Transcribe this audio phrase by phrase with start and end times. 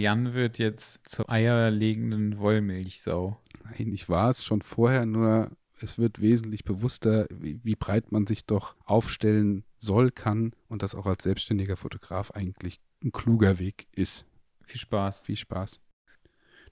[0.00, 3.40] Jan wird jetzt zur eierlegenden Wollmilchsau.
[3.64, 8.26] Nein, ich war es schon vorher, nur es wird wesentlich bewusster, wie, wie, breit man
[8.26, 13.88] sich doch aufstellen soll, kann und das auch als selbstständiger Fotograf eigentlich ein kluger Weg
[13.90, 14.24] ist.
[14.62, 15.22] Viel Spaß.
[15.22, 15.80] Viel Spaß.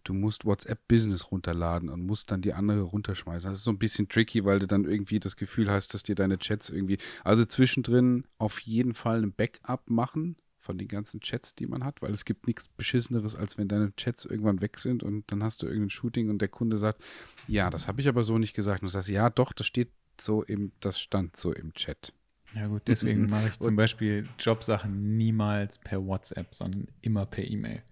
[0.04, 3.50] Du musst WhatsApp Business runterladen und musst dann die andere runterschmeißen.
[3.50, 6.14] Das ist so ein bisschen tricky, weil du dann irgendwie das Gefühl hast, dass dir
[6.14, 6.98] deine Chats irgendwie.
[7.24, 10.36] Also zwischendrin auf jeden Fall ein Backup machen
[10.66, 13.94] von den ganzen Chats, die man hat, weil es gibt nichts Beschisseneres, als wenn deine
[13.96, 17.02] Chats irgendwann weg sind und dann hast du irgendein Shooting und der Kunde sagt,
[17.48, 18.82] ja, das habe ich aber so nicht gesagt.
[18.82, 19.90] Und du sagst, ja, doch, das steht
[20.20, 22.12] so im, das stand so im Chat.
[22.54, 27.82] Ja gut, deswegen mache ich zum Beispiel Jobsachen niemals per WhatsApp, sondern immer per E-Mail.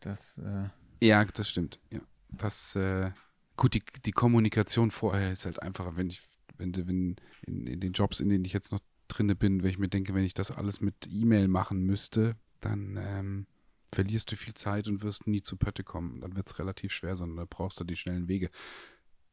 [0.00, 0.68] Das äh
[1.06, 1.78] ja, das stimmt.
[1.90, 3.10] Ja, das äh,
[3.56, 6.22] gut die, die Kommunikation vorher ist halt einfacher, wenn ich
[6.58, 9.78] wenn, wenn in, in den Jobs, in denen ich jetzt noch drinne bin, wenn ich
[9.78, 13.46] mir denke, wenn ich das alles mit E-Mail machen müsste, dann ähm,
[13.92, 16.20] verlierst du viel Zeit und wirst nie zu Pötte kommen.
[16.20, 18.50] Dann wird es relativ schwer, sondern da brauchst du die schnellen Wege.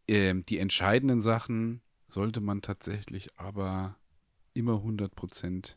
[0.07, 3.97] Ähm, die entscheidenden Sachen sollte man tatsächlich aber
[4.53, 5.75] immer 100%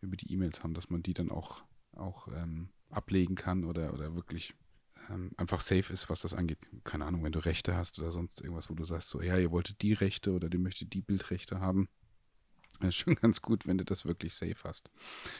[0.00, 4.14] über die E-Mails haben, dass man die dann auch, auch ähm, ablegen kann oder, oder
[4.14, 4.54] wirklich
[5.10, 6.58] ähm, einfach safe ist, was das angeht.
[6.84, 9.50] Keine Ahnung, wenn du Rechte hast oder sonst irgendwas, wo du sagst, so, ja, ihr
[9.50, 11.88] wolltet die Rechte oder ihr möchtet die Bildrechte haben.
[12.80, 14.90] Das ist schon ganz gut, wenn du das wirklich safe hast.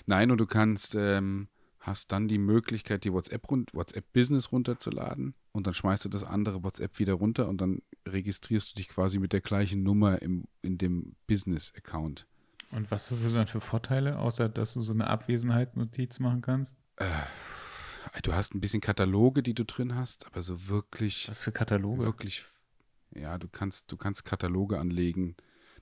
[0.07, 1.49] Nein, und du kannst, ähm,
[1.81, 6.63] hast dann die Möglichkeit, die WhatsApp, WhatsApp Business runterzuladen und dann schmeißt du das andere
[6.63, 10.79] WhatsApp wieder runter und dann registrierst du dich quasi mit der gleichen Nummer im, in
[10.79, 12.27] dem Business-Account.
[12.71, 16.75] Und was hast du dann für Vorteile, außer dass du so eine Abwesenheitsnotiz machen kannst?
[16.97, 17.07] Äh,
[18.23, 21.29] du hast ein bisschen Kataloge, die du drin hast, aber so wirklich.
[21.29, 22.05] Was für Kataloge?
[22.05, 22.45] Wirklich.
[23.15, 25.37] Ja, du kannst, du kannst Kataloge anlegen.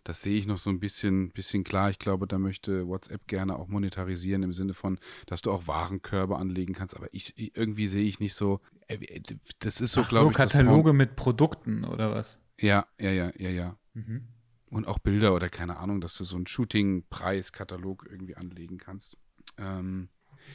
[0.04, 1.90] Das sehe ich noch so ein bisschen, bisschen klar.
[1.90, 6.36] Ich glaube, da möchte WhatsApp gerne auch monetarisieren im Sinne von, dass du auch Warenkörbe
[6.36, 6.96] anlegen kannst.
[6.96, 8.60] Aber ich irgendwie sehe ich nicht so.
[8.88, 9.20] Äh,
[9.58, 10.36] das ist so, glaube so, ich.
[10.36, 12.40] So Kataloge mit Produkten oder was?
[12.58, 13.76] Ja, ja, ja, ja, ja.
[13.94, 14.28] Mhm
[14.70, 19.18] und auch Bilder oder keine Ahnung, dass du so einen Shooting-Preiskatalog irgendwie anlegen kannst.
[19.58, 20.08] Ähm,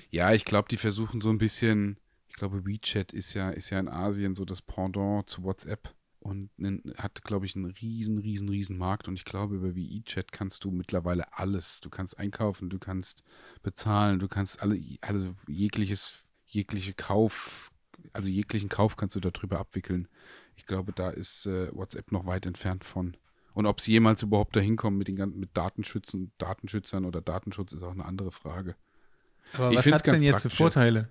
[0.09, 1.97] ja, ich glaube, die versuchen so ein bisschen,
[2.27, 5.93] ich glaube, WeChat ist ja, ist ja in Asien so das Pendant zu WhatsApp
[6.25, 6.49] und
[6.97, 9.07] hat, glaube ich, einen riesen, riesen, riesen Markt.
[9.07, 11.81] Und ich glaube, über WeChat kannst du mittlerweile alles.
[11.81, 13.23] Du kannst einkaufen, du kannst
[13.61, 17.71] bezahlen, du kannst alle, also jegliches, jegliche Kauf,
[18.11, 20.07] also jeglichen Kauf kannst du darüber abwickeln.
[20.55, 23.15] Ich glaube, da ist äh, WhatsApp noch weit entfernt von.
[23.53, 27.71] Und ob sie jemals überhaupt dahin kommen mit den ganzen mit Datenschützen, Datenschützern oder Datenschutz
[27.71, 28.75] ist auch eine andere Frage.
[29.53, 31.07] Aber ich was hat denn jetzt für Vorteile?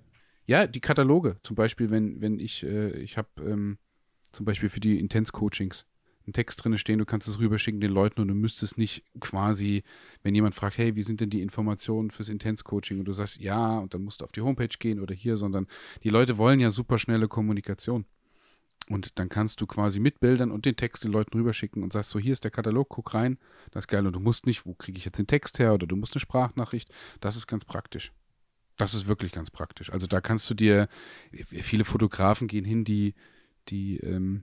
[0.46, 1.36] Ja, die Kataloge.
[1.44, 3.78] Zum Beispiel, wenn, wenn ich, äh, ich habe ähm,
[4.34, 5.86] zum Beispiel für die Intense-Coachings
[6.26, 9.82] einen Text drin stehen, du kannst es rüberschicken den Leuten und du müsstest nicht quasi,
[10.22, 13.78] wenn jemand fragt, hey, wie sind denn die Informationen fürs Intense-Coaching und du sagst ja
[13.78, 15.66] und dann musst du auf die Homepage gehen oder hier, sondern
[16.02, 18.06] die Leute wollen ja super schnelle Kommunikation.
[18.90, 22.10] Und dann kannst du quasi mit Bildern und den Text den Leuten rüberschicken und sagst
[22.10, 23.38] so, hier ist der Katalog, guck rein,
[23.70, 24.06] das ist geil.
[24.06, 26.20] Und du musst nicht, wo kriege ich jetzt den Text her oder du musst eine
[26.20, 26.92] Sprachnachricht.
[27.20, 28.12] Das ist ganz praktisch.
[28.76, 29.90] Das ist wirklich ganz praktisch.
[29.90, 30.88] Also da kannst du dir,
[31.32, 33.14] viele Fotografen gehen hin, die,
[33.68, 34.42] die ähm,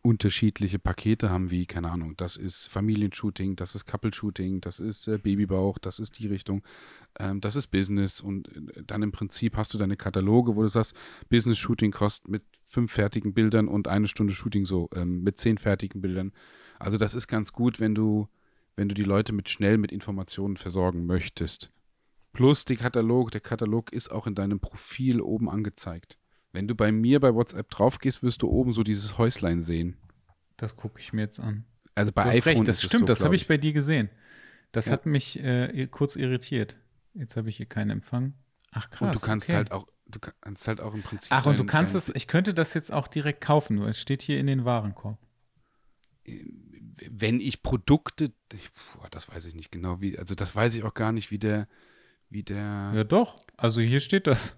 [0.00, 5.18] unterschiedliche Pakete haben, wie, keine Ahnung, das ist Familienshooting, das ist Couple-Shooting, das ist äh,
[5.18, 6.62] Babybauch, das ist die Richtung,
[7.18, 10.68] ähm, das ist Business und äh, dann im Prinzip hast du deine Kataloge, wo du
[10.68, 10.94] sagst,
[11.28, 16.00] Business-Shooting kostet mit fünf fertigen Bildern und eine Stunde Shooting so ähm, mit zehn fertigen
[16.00, 16.32] Bildern.
[16.78, 18.28] Also das ist ganz gut, wenn du,
[18.76, 21.70] wenn du die Leute mit schnell mit Informationen versorgen möchtest.
[22.32, 26.18] Plus die Katalog, der Katalog ist auch in deinem Profil oben angezeigt.
[26.52, 29.96] Wenn du bei mir bei WhatsApp drauf gehst, wirst du oben so dieses Häuslein sehen.
[30.56, 31.64] Das gucke ich mir jetzt an.
[31.94, 34.10] Also bei du iPhone recht, das stimmt, so, das habe ich bei dir gesehen.
[34.70, 34.92] Das ja.
[34.92, 36.76] hat mich äh, kurz irritiert.
[37.14, 38.34] Jetzt habe ich hier keinen Empfang.
[38.70, 39.14] Ach krass.
[39.14, 39.56] Und du kannst okay.
[39.56, 41.32] halt auch, du kannst halt auch im Prinzip.
[41.32, 44.38] Ach, und du kannst es, ich könnte das jetzt auch direkt kaufen, es steht hier
[44.38, 45.18] in den Warenkorb.
[47.10, 50.84] Wenn ich Produkte, ich, boah, das weiß ich nicht genau, wie, also das weiß ich
[50.84, 51.68] auch gar nicht, wie der,
[52.30, 52.92] wie der.
[52.94, 53.44] Ja, doch.
[53.56, 54.56] Also hier steht das.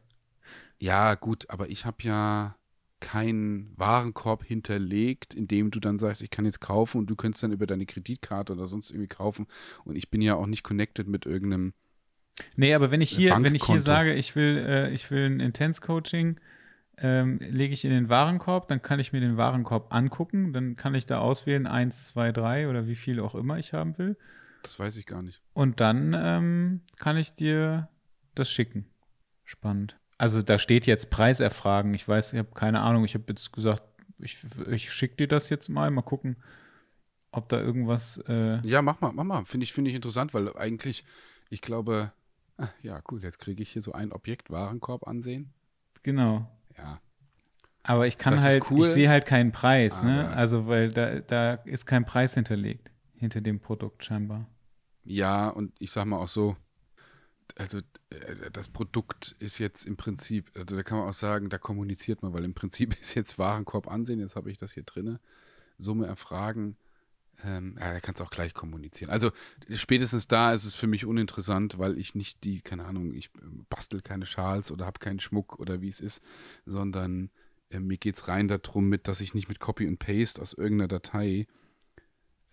[0.84, 2.56] Ja, gut, aber ich habe ja
[3.00, 7.43] keinen Warenkorb hinterlegt, in dem du dann sagst, ich kann jetzt kaufen und du könntest
[7.43, 9.47] dann über deine Kreditkarte oder sonst irgendwie kaufen.
[9.87, 11.73] Und ich bin ja auch nicht connected mit irgendeinem.
[12.56, 15.41] Nee, aber wenn ich hier, wenn ich hier sage, ich will, äh, ich will ein
[15.41, 16.38] Intense-Coaching,
[16.99, 20.94] ähm, lege ich in den Warenkorb, dann kann ich mir den Warenkorb angucken, dann kann
[20.94, 24.19] ich da auswählen 1, 2, 3 oder wie viel auch immer ich haben will.
[24.62, 25.41] Das weiß ich gar nicht.
[25.55, 27.88] Und dann ähm, kann ich dir
[28.35, 28.85] das schicken.
[29.44, 29.97] Spannend.
[30.19, 31.93] Also da steht jetzt Preiserfragen.
[31.94, 33.05] Ich weiß, ich habe keine Ahnung.
[33.05, 33.82] Ich habe jetzt gesagt,
[34.19, 36.37] ich, ich schicke dir das jetzt mal, mal gucken,
[37.32, 38.19] ob da irgendwas.
[38.28, 39.44] Äh ja, mach mal, mach mal.
[39.44, 41.05] Finde ich, find ich interessant, weil eigentlich,
[41.50, 42.12] ich glaube,
[42.56, 45.52] ach, ja, cool, jetzt kriege ich hier so ein Objekt Warenkorb ansehen.
[46.02, 46.49] Genau.
[46.78, 47.00] Ja.
[47.82, 48.81] Aber ich kann Das halt, cool.
[48.87, 50.26] ich sehe halt keinen Preis, ne?
[50.28, 54.46] Aber- Also, weil da, da ist kein Preis hinterlegt, hinter dem Produkt scheinbar.
[55.02, 56.56] Ja, und ich sag mal auch so,
[57.56, 57.79] also
[58.11, 62.23] äh, das Produkt ist jetzt im Prinzip, also da kann man auch sagen, da kommuniziert
[62.23, 65.20] man, weil im Prinzip ist jetzt Warenkorb ansehen, jetzt habe ich das hier drinne,
[65.79, 66.76] Summe erfragen,
[67.43, 69.11] ähm, ja, da kannst du auch gleich kommunizieren.
[69.11, 69.32] Also
[69.70, 73.47] spätestens da ist es für mich uninteressant, weil ich nicht die, keine Ahnung, ich äh,
[73.69, 76.23] bastel keine Schals oder habe keinen Schmuck oder wie es ist,
[76.64, 77.31] sondern
[77.70, 80.52] äh, mir geht es rein darum, mit, dass ich nicht mit Copy und Paste aus
[80.52, 81.47] irgendeiner Datei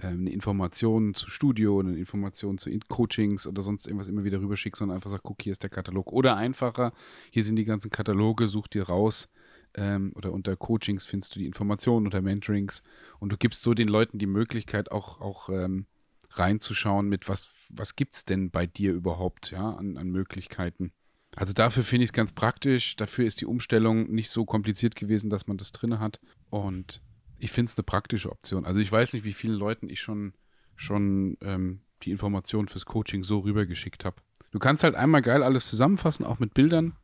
[0.07, 4.77] eine Information zu Studio, eine Information zu In- Coachings oder sonst irgendwas immer wieder rüberschicke,
[4.77, 6.11] sondern einfach sage, guck, hier ist der Katalog.
[6.11, 6.93] Oder einfacher,
[7.29, 9.29] hier sind die ganzen Kataloge, such dir raus
[9.75, 12.83] ähm, oder unter Coachings findest du die Informationen, unter Mentorings
[13.19, 15.85] und du gibst so den Leuten die Möglichkeit auch, auch ähm,
[16.31, 20.91] reinzuschauen mit, was, was gibt es denn bei dir überhaupt ja, an, an Möglichkeiten.
[21.35, 22.97] Also dafür finde ich es ganz praktisch.
[22.97, 26.19] Dafür ist die Umstellung nicht so kompliziert gewesen, dass man das drin hat.
[26.49, 27.01] Und
[27.41, 28.65] ich finde es eine praktische Option.
[28.65, 30.33] Also ich weiß nicht, wie vielen Leuten ich schon,
[30.75, 34.17] schon ähm, die Informationen fürs Coaching so rübergeschickt habe.
[34.51, 36.95] Du kannst halt einmal geil alles zusammenfassen, auch mit Bildern.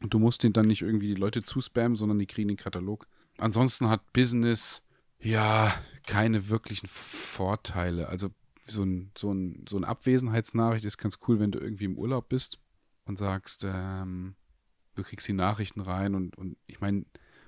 [0.00, 3.06] Und du musst den dann nicht irgendwie die Leute zuspammen, sondern die kriegen den Katalog.
[3.38, 4.82] Ansonsten hat Business
[5.20, 5.74] ja
[6.06, 8.08] keine wirklichen Vorteile.
[8.08, 8.28] Also
[8.64, 12.28] so, ein, so, ein, so eine Abwesenheitsnachricht ist ganz cool, wenn du irgendwie im Urlaub
[12.28, 12.58] bist
[13.06, 14.34] und sagst, ähm,
[14.96, 17.06] du kriegst die Nachrichten rein und, und ich meine,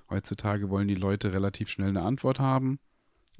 [0.09, 2.79] heutzutage wollen die Leute relativ schnell eine Antwort haben.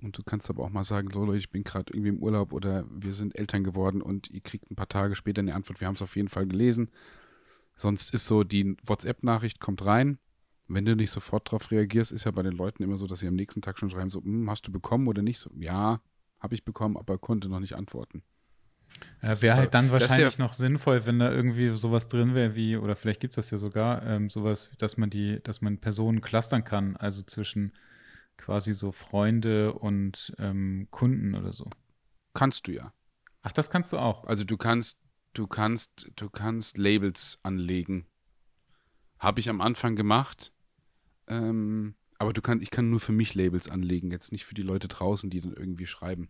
[0.01, 2.51] Und du kannst aber auch mal sagen, so Leute, ich bin gerade irgendwie im Urlaub
[2.51, 5.87] oder wir sind Eltern geworden und ihr kriegt ein paar Tage später eine Antwort, wir
[5.87, 6.91] haben es auf jeden Fall gelesen.
[7.77, 10.17] Sonst ist so, die WhatsApp-Nachricht kommt rein.
[10.67, 13.27] Wenn du nicht sofort darauf reagierst, ist ja bei den Leuten immer so, dass sie
[13.27, 15.39] am nächsten Tag schon schreiben, so, "Hm, hast du bekommen oder nicht?
[15.39, 16.01] So, ja,
[16.39, 18.23] habe ich bekommen, aber konnte noch nicht antworten.
[19.21, 22.95] Ja, wäre halt dann wahrscheinlich noch sinnvoll, wenn da irgendwie sowas drin wäre wie, oder
[22.95, 26.63] vielleicht gibt es das ja sogar, ähm, sowas, dass man die, dass man Personen clustern
[26.63, 27.73] kann, also zwischen
[28.37, 31.69] quasi so Freunde und ähm, Kunden oder so.
[32.33, 32.93] Kannst du ja.
[33.41, 34.25] Ach, das kannst du auch.
[34.25, 34.97] Also du kannst,
[35.33, 38.05] du kannst, du kannst Labels anlegen.
[39.19, 40.51] Habe ich am Anfang gemacht.
[41.27, 44.61] Ähm, aber du kann, ich kann nur für mich Labels anlegen, jetzt nicht für die
[44.61, 46.29] Leute draußen, die dann irgendwie schreiben.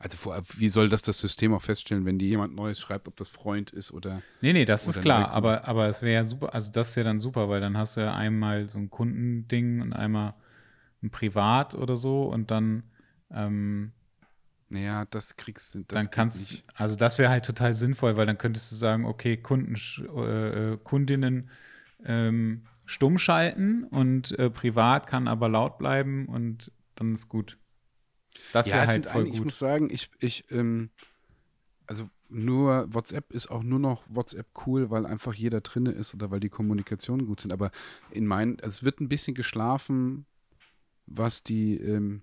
[0.00, 3.16] Also vor, wie soll das das System auch feststellen, wenn dir jemand Neues schreibt, ob
[3.16, 6.52] das Freund ist oder Nee, nee, das ist klar, aber, aber es wäre ja super,
[6.52, 9.80] also das ist ja dann super, weil dann hast du ja einmal so ein Kundending
[9.80, 10.34] und einmal
[11.02, 12.82] ein Privat oder so und dann,
[13.30, 13.92] ähm,
[14.68, 15.84] naja, das kriegst du.
[15.84, 16.64] Dann kannst nicht.
[16.74, 19.76] also das wäre halt total sinnvoll, weil dann könntest du sagen, okay, Kunden,
[20.16, 21.50] äh, äh, Kundinnen
[22.04, 27.58] ähm, stumm schalten und äh, privat kann aber laut bleiben und dann ist gut.
[28.52, 29.44] Das Ja, wäre es halt voll eigentlich- Ich gut.
[29.46, 30.90] muss sagen, ich, ich, ähm,
[31.86, 36.30] also nur WhatsApp ist auch nur noch WhatsApp cool, weil einfach jeder drinne ist oder
[36.30, 37.52] weil die Kommunikationen gut sind.
[37.52, 37.70] Aber
[38.10, 40.26] in meinen, es wird ein bisschen geschlafen,
[41.06, 42.22] was die, ähm,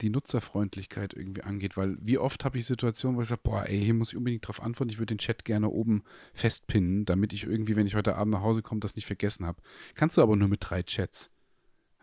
[0.00, 3.84] die Nutzerfreundlichkeit irgendwie angeht, weil wie oft habe ich Situationen, wo ich sage, boah, ey,
[3.84, 6.02] hier muss ich unbedingt drauf antworten, ich würde den Chat gerne oben
[6.32, 9.62] festpinnen, damit ich irgendwie, wenn ich heute Abend nach Hause komme, das nicht vergessen habe.
[9.94, 11.30] Kannst du aber nur mit drei Chats.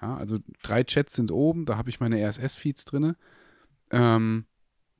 [0.02, 3.18] Ja, also drei Chats sind oben, da habe ich meine RSS-Feeds drinne.
[3.92, 4.46] Ähm,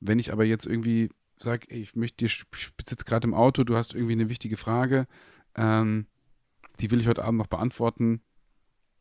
[0.00, 2.44] wenn ich aber jetzt irgendwie sage, ich möchte dir, ich
[2.84, 5.06] sitze gerade im Auto, du hast irgendwie eine wichtige Frage,
[5.56, 6.06] ähm,
[6.80, 8.22] die will ich heute Abend noch beantworten,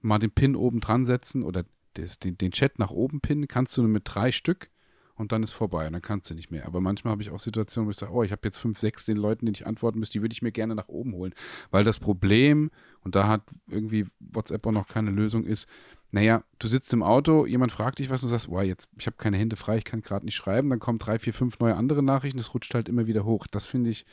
[0.01, 3.77] mal den Pin oben dran setzen oder das, den, den Chat nach oben pinnen, kannst
[3.77, 4.69] du nur mit drei Stück
[5.15, 6.65] und dann ist vorbei und dann kannst du nicht mehr.
[6.65, 9.05] Aber manchmal habe ich auch Situationen, wo ich sage, oh, ich habe jetzt fünf, sechs
[9.05, 11.33] den Leuten, denen ich antworten müsste, die würde ich mir gerne nach oben holen.
[11.69, 15.67] Weil das Problem, und da hat irgendwie WhatsApp auch noch keine Lösung, ist,
[16.11, 19.05] naja, du sitzt im Auto, jemand fragt dich was und du sagst, wow, jetzt, ich
[19.05, 21.75] habe keine Hände frei, ich kann gerade nicht schreiben, dann kommen drei, vier, fünf neue
[21.75, 23.47] andere Nachrichten, das rutscht halt immer wieder hoch.
[23.47, 24.05] Das finde ich,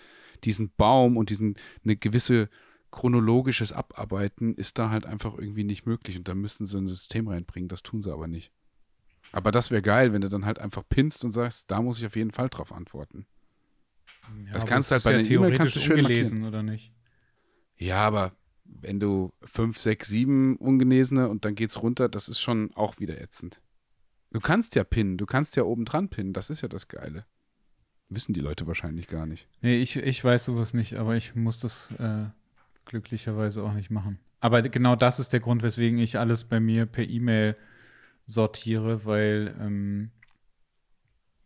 [0.45, 2.49] diesen Baum und diesen, eine gewisse
[2.91, 7.29] chronologisches Abarbeiten ist da halt einfach irgendwie nicht möglich und da müssten sie ein System
[7.29, 8.53] reinbringen, das tun sie aber nicht.
[9.33, 12.07] Aber das wäre geil, wenn du dann halt einfach pinst und sagst, da muss ich
[12.07, 13.27] auf jeden Fall drauf antworten.
[14.47, 16.93] Ja, das kannst du halt bei ja E-Mail theoretisch kannst du schön ungelesen, oder nicht?
[17.77, 18.33] Ja, aber
[18.69, 23.21] wenn du fünf, sechs, sieben ungelesene und dann geht's runter, das ist schon auch wieder
[23.21, 23.61] ätzend.
[24.31, 27.25] Du kannst ja pinnen, du kannst ja oben dran pinnen, das ist ja das Geile.
[28.11, 29.49] Wissen die Leute wahrscheinlich gar nicht.
[29.61, 32.27] Nee, ich, ich weiß sowas nicht, aber ich muss das äh,
[32.85, 34.19] glücklicherweise auch nicht machen.
[34.41, 37.57] Aber genau das ist der Grund, weswegen ich alles bei mir per E-Mail
[38.25, 40.11] sortiere, weil ähm,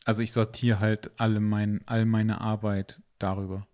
[0.04, 3.66] also ich sortiere halt alle mein, all meine Arbeit darüber.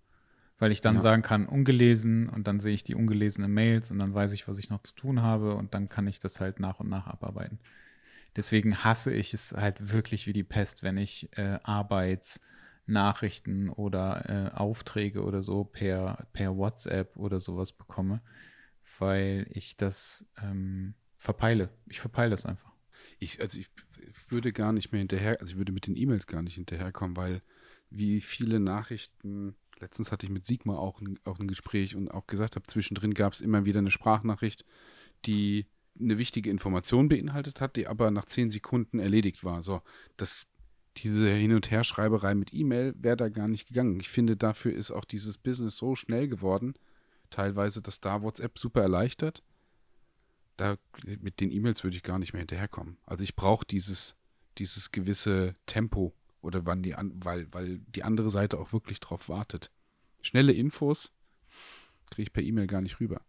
[0.59, 1.01] Weil ich dann Ja.
[1.01, 4.59] sagen kann, ungelesen und dann sehe ich die ungelesenen Mails und dann weiß ich, was
[4.59, 7.61] ich noch zu tun habe und dann kann ich das halt nach und nach abarbeiten.
[8.37, 14.57] Deswegen hasse ich es halt wirklich wie die Pest, wenn ich äh, Arbeitsnachrichten oder äh,
[14.57, 18.21] Aufträge oder so per, per WhatsApp oder sowas bekomme.
[18.99, 21.71] weil ich das ähm, verpeile.
[21.87, 22.73] Ich verpeile das einfach.
[23.19, 23.69] Ich, also ich
[24.29, 27.43] würde gar nicht mehr hinterher, also ich würde mit den E-Mails gar nicht hinterherkommen, weil
[27.91, 32.27] wie viele Nachrichten, letztens hatte ich mit Sigmar auch ein, auch ein Gespräch und auch
[32.27, 34.65] gesagt habe, zwischendrin gab es immer wieder eine Sprachnachricht,
[35.27, 35.67] die
[36.01, 39.63] eine wichtige Information beinhaltet hat, die aber nach zehn Sekunden erledigt war.
[39.63, 39.83] So,
[40.17, 40.47] das,
[40.97, 43.99] diese Hin- und Herschreiberei mit E-Mail wäre da gar nicht gegangen.
[44.01, 46.75] Ich finde, dafür ist auch dieses Business so schnell geworden,
[47.31, 49.43] teilweise, dass da WhatsApp super erleichtert.
[50.57, 52.99] Da, mit den E-Mails würde ich gar nicht mehr hinterherkommen.
[53.07, 54.17] Also ich brauche dieses,
[54.59, 59.29] dieses gewisse Tempo oder wann die an, weil, weil die andere Seite auch wirklich drauf
[59.29, 59.71] wartet.
[60.23, 61.13] Schnelle Infos
[62.11, 63.21] kriege ich per E-Mail gar nicht rüber.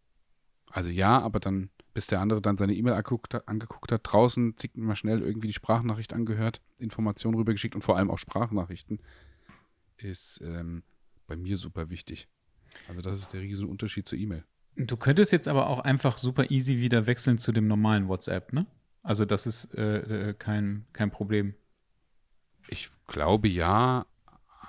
[0.72, 4.96] Also ja, aber dann, bis der andere dann seine E-Mail angeguckt hat, draußen zickt mal
[4.96, 9.00] schnell irgendwie die Sprachnachricht angehört, Informationen rübergeschickt und vor allem auch Sprachnachrichten,
[9.98, 10.84] ist ähm,
[11.28, 12.28] bei mir super wichtig.
[12.88, 14.44] Also das ist der riesen Unterschied zur E-Mail.
[14.76, 18.66] Du könntest jetzt aber auch einfach super easy wieder wechseln zu dem normalen WhatsApp, ne?
[19.02, 21.56] Also das ist äh, äh, kein, kein Problem.
[22.68, 24.06] Ich glaube ja,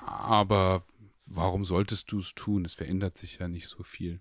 [0.04, 0.84] aber
[1.26, 2.64] warum solltest du es tun?
[2.64, 4.20] Es verändert sich ja nicht so viel.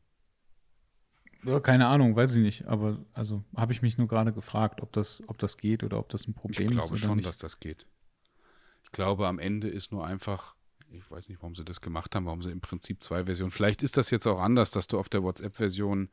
[1.43, 2.65] Ja, keine Ahnung, weiß ich nicht.
[2.67, 6.09] Aber also habe ich mich nur gerade gefragt, ob das, ob das geht oder ob
[6.09, 6.79] das ein Problem ich ist.
[6.79, 7.27] glaube oder schon, nicht.
[7.27, 7.85] dass das geht.
[8.83, 10.55] Ich glaube, am Ende ist nur einfach,
[10.91, 13.51] ich weiß nicht, warum sie das gemacht haben, warum sie im Prinzip zwei Versionen.
[13.51, 16.09] Vielleicht ist das jetzt auch anders, dass du auf der WhatsApp-Version.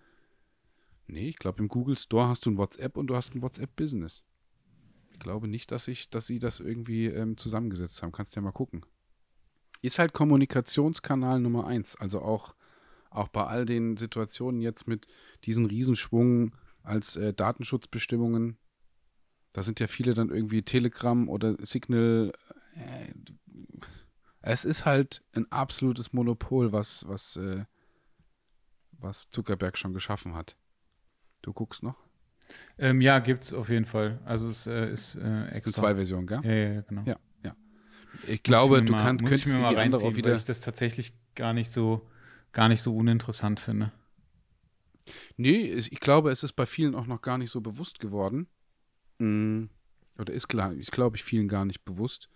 [1.09, 4.23] Nee, ich glaube, im Google Store hast du ein WhatsApp und du hast ein WhatsApp-Business.
[5.19, 8.13] Glaube nicht, dass, ich, dass sie das irgendwie ähm, zusammengesetzt haben.
[8.13, 8.85] Kannst ja mal gucken.
[9.83, 11.97] Ist halt Kommunikationskanal Nummer eins.
[11.97, 12.55] Also auch,
[13.11, 15.07] auch bei all den Situationen jetzt mit
[15.45, 18.59] diesen Riesenschwung als äh, Datenschutzbestimmungen.
[19.53, 22.33] Da sind ja viele dann irgendwie Telegram oder Signal.
[22.75, 23.13] Äh,
[24.43, 27.65] es ist halt ein absolutes Monopol, was, was, äh,
[28.93, 30.57] was Zuckerberg schon geschaffen hat.
[31.43, 32.06] Du guckst noch?
[32.79, 34.21] Ähm, ja, gibt's auf jeden Fall.
[34.25, 35.63] Also es äh, ist äh, extra.
[35.73, 36.41] sind zwei Versionen, gell?
[36.45, 37.03] ja, ja, ja, genau.
[37.07, 37.17] Ja.
[38.27, 40.17] Ich glaube, ich mir du mal, kannst, muss ich könntest mir die mal reinziehen, auch
[40.17, 40.31] wieder.
[40.31, 42.09] weil ich das tatsächlich gar nicht so,
[42.53, 43.93] gar nicht so uninteressant finde.
[45.37, 48.49] Nee, es- ich glaube, es ist bei vielen auch noch gar nicht so bewusst geworden.
[49.19, 49.65] Mm,
[50.19, 52.31] Oder ist klar, ist glaube ich vielen gar nicht bewusst.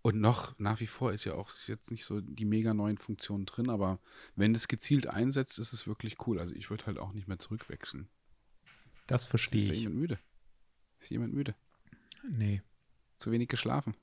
[0.00, 2.96] Und noch nach wie vor ist ja auch ist jetzt nicht so die mega neuen
[2.96, 3.98] Funktionen drin, aber
[4.36, 6.38] wenn das gezielt einsetzt, ist es wirklich cool.
[6.40, 8.08] Also ich würde halt auch nicht mehr zurückwechseln.
[9.10, 9.80] Das Ist verstehe ich.
[9.80, 10.18] jemand müde?
[11.00, 11.54] Ist jemand müde?
[12.28, 12.62] Nee.
[13.16, 13.94] Zu wenig geschlafen?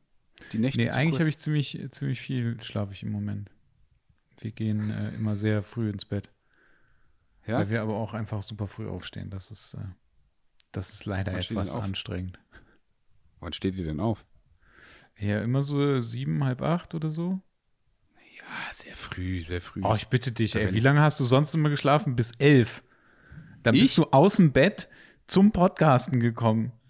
[0.52, 3.50] Die Nächte Nee, eigentlich habe ich ziemlich, ziemlich viel schlafe ich im Moment.
[4.40, 6.30] Wir gehen äh, immer sehr früh ins Bett.
[7.48, 7.58] ja?
[7.60, 9.30] Weil wir aber auch einfach super früh aufstehen.
[9.30, 9.86] Das ist, äh,
[10.72, 12.38] das ist leider Wann etwas anstrengend.
[13.40, 14.26] Wann steht ihr denn auf?
[15.18, 17.42] Ja, immer so sieben, halb acht oder so.
[18.36, 19.82] Ja, sehr früh, sehr früh.
[19.84, 20.74] Oh, ich bitte dich, Da ey.
[20.74, 22.16] Wie lange hast du sonst immer geschlafen?
[22.16, 22.84] Bis elf.
[23.64, 23.82] Dann Ich?
[23.84, 24.90] bist du aus dem Bett
[25.28, 26.72] zum Podcasten gekommen.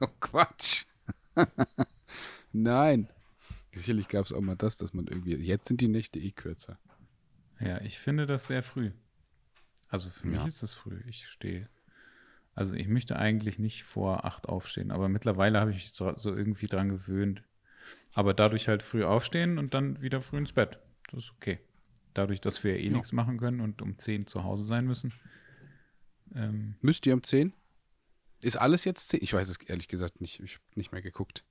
[0.00, 0.84] Oh, Quatsch.
[2.52, 3.08] Nein.
[3.72, 5.34] Sicherlich gab es auch mal das, dass man irgendwie.
[5.34, 6.78] Jetzt sind die Nächte eh kürzer.
[7.58, 8.92] Ja, ich finde das sehr früh.
[9.88, 10.46] Also für mich Ja.
[10.46, 11.00] ist das früh.
[11.08, 11.68] Ich stehe.
[12.54, 16.34] Also ich möchte eigentlich nicht vor acht aufstehen, aber mittlerweile habe ich mich so, so
[16.34, 17.42] irgendwie dran gewöhnt.
[18.14, 20.78] Aber dadurch halt früh aufstehen und dann wieder früh ins Bett.
[21.10, 21.58] Das ist okay.
[22.14, 22.92] Dadurch, dass wir eh Ja.
[22.92, 25.12] nichts machen können und um zehn zu Hause sein müssen.
[26.34, 27.52] Ähm, Müsst ihr um 10?
[28.42, 29.20] Ist alles jetzt 10?
[29.22, 30.40] Ich weiß es ehrlich gesagt nicht.
[30.40, 31.44] Ich habe nicht mehr geguckt.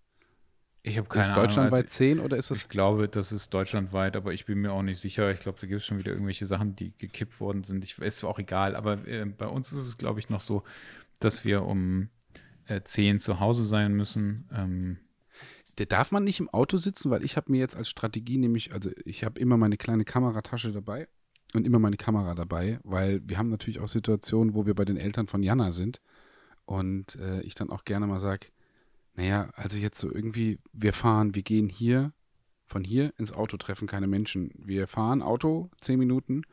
[0.84, 1.89] ich habe keine ist deutschlandweit Ahnung.
[1.91, 2.63] 10 oder ist Also, das.
[2.63, 5.31] ich glaube, das ist deutschlandweit, aber ich bin mir auch nicht sicher.
[5.31, 7.84] Ich glaube, da gibt es schon wieder irgendwelche Sachen, die gekippt worden sind.
[7.84, 10.63] Ich, ist auch egal, aber äh, bei uns ist es, glaube ich, noch so,
[11.19, 12.10] dass wir um
[12.67, 14.48] äh, 10 zu Hause sein müssen.
[14.53, 14.98] Ähm,
[15.77, 18.72] Der darf man nicht im Auto sitzen, weil ich habe mir jetzt als Strategie nämlich,
[18.74, 21.07] also ich habe immer meine kleine Kameratasche dabei
[21.54, 24.98] und immer meine Kamera dabei, weil wir haben natürlich auch Situationen, wo wir bei den
[24.98, 26.01] Eltern von Jana sind
[26.66, 28.48] und äh, ich dann auch gerne mal sage,
[29.16, 32.13] naja, also jetzt so irgendwie, wir fahren, wir gehen hier,
[32.68, 34.51] von hier ins Auto treffen keine Menschen.
[34.58, 36.44] Wir fahren Auto, zehn Minuten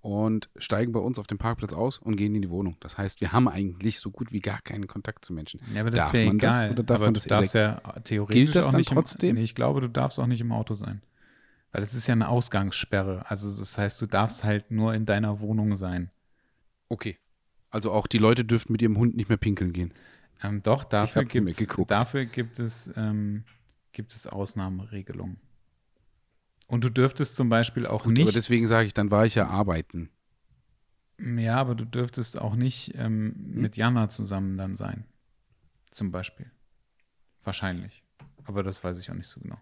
[0.00, 2.76] und steigen bei uns auf dem Parkplatz aus und gehen in die Wohnung.
[2.80, 5.60] Das heißt, wir haben eigentlich so gut wie gar keinen Kontakt zu Menschen.
[5.74, 6.70] ja, aber das Darf ist ja das egal.
[6.70, 9.30] oder darf aber man das darfst ja theoretisch Gilt das auch dann nicht trotzdem?
[9.30, 11.02] Im, nee, ich glaube, du darfst auch nicht im Auto sein.
[11.74, 13.28] Weil es ist ja eine Ausgangssperre.
[13.28, 16.12] Also das heißt, du darfst halt nur in deiner Wohnung sein.
[16.88, 17.18] Okay.
[17.70, 19.92] Also auch die Leute dürften mit ihrem Hund nicht mehr pinkeln gehen.
[20.40, 21.24] Ähm, doch, dafür
[21.88, 23.42] dafür gibt es ähm,
[23.90, 25.40] gibt es Ausnahmeregelungen.
[26.68, 28.36] Und du dürftest zum Beispiel auch Gut, aber nicht.
[28.36, 30.10] deswegen sage ich, dann war ich ja arbeiten.
[31.18, 33.60] ja, aber du dürftest auch nicht ähm, Hm?
[33.62, 35.06] mit Jana zusammen dann sein.
[35.90, 36.52] Zum Beispiel.
[37.42, 38.04] Wahrscheinlich.
[38.44, 39.58] Aber das weiß ich auch nicht so genau.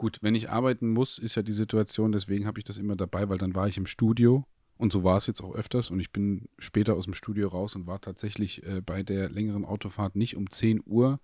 [0.00, 3.28] Gut, wenn ich arbeiten muss, ist ja die Situation, deswegen habe ich das immer dabei,
[3.28, 4.46] weil dann war ich im Studio
[4.78, 5.90] Und so war es jetzt auch öfters.
[5.90, 9.66] Und ich bin später aus dem Studio raus und war tatsächlich äh, bei der längeren
[9.66, 11.20] Autofahrt nicht um 10 Uhr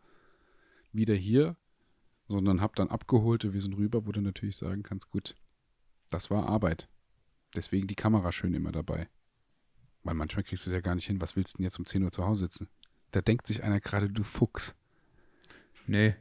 [0.93, 1.57] wieder hier,
[2.29, 5.37] sondern habe dann abgeholt und wir sind rüber, wo du natürlich sagen kannst, gut,
[6.11, 6.87] das war Arbeit.
[7.55, 9.09] Deswegen die Kamera schön immer dabei.
[10.03, 11.23] Weil manchmal kriegst du es ja gar nicht hin.
[11.23, 12.69] Was willst du denn jetzt um 10 Uhr zu Hause sitzen?
[13.13, 14.77] Da denkt sich einer gerade, du Fuchs.
[15.87, 16.15] Nee.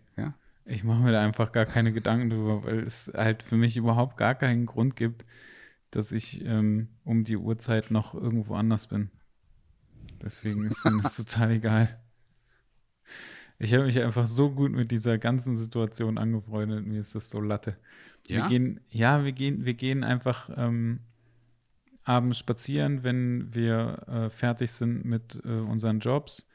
[0.65, 4.17] Ich mache mir da einfach gar keine Gedanken drüber, weil es halt für mich überhaupt
[4.17, 5.23] gar keinen Grund gibt,
[5.91, 9.11] dass ich ähm, um die Uhrzeit noch irgendwo anders bin.
[10.23, 11.99] Deswegen ist mir das total egal.
[13.59, 16.85] Ich habe mich einfach so gut mit dieser ganzen Situation angefreundet.
[16.85, 17.77] Mir ist das so Latte.
[18.27, 18.43] Ja?
[18.43, 20.99] Wir gehen, ja, wir gehen, wir gehen einfach ähm,
[22.03, 26.47] abends spazieren, wenn wir äh, fertig sind mit äh, unseren Jobs.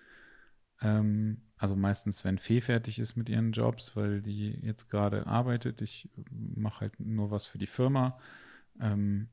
[0.83, 5.83] Ähm, also meistens, wenn Fee fertig ist mit ihren Jobs, weil die jetzt gerade arbeitet.
[5.83, 8.19] Ich mache halt nur was für die Firma.
[8.81, 9.29] Ähm,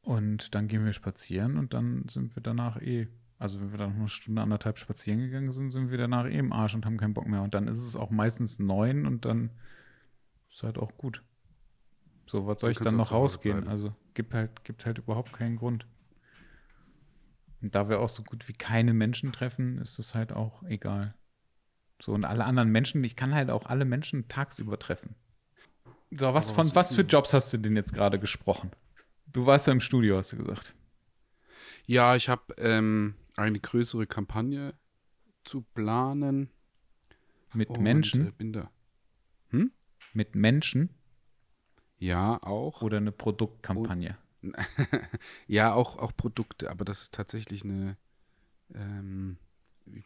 [0.00, 3.90] und dann gehen wir spazieren und dann sind wir danach eh, also wenn wir dann
[3.90, 6.98] noch eine Stunde, anderthalb spazieren gegangen sind, sind wir danach eh im Arsch und haben
[6.98, 7.42] keinen Bock mehr.
[7.42, 9.50] Und dann ist es auch meistens neun und dann
[10.48, 11.24] ist halt auch gut.
[12.26, 13.66] So, was soll ich dann noch rausgehen?
[13.66, 15.88] Also gibt halt, gibt halt überhaupt keinen Grund.
[17.66, 21.16] Und da wir auch so gut wie keine Menschen treffen, ist es halt auch egal.
[22.00, 25.16] So, und alle anderen Menschen, ich kann halt auch alle Menschen tagsüber treffen.
[26.12, 28.70] So, was von was für Jobs hast du denn jetzt gerade gesprochen?
[29.26, 30.76] Du warst ja im Studio, hast du gesagt.
[31.86, 34.74] Ja, ich habe ähm, eine größere Kampagne
[35.42, 36.50] zu planen.
[37.52, 38.28] Mit und, Menschen?
[38.28, 38.70] Äh, bin da.
[40.12, 40.90] Mit Menschen
[41.98, 42.82] Ja, auch.
[42.82, 44.16] oder eine Produktkampagne?
[45.46, 47.96] ja, auch, auch Produkte, aber das ist tatsächlich eine.
[48.74, 49.38] Ähm,
[49.86, 50.04] ich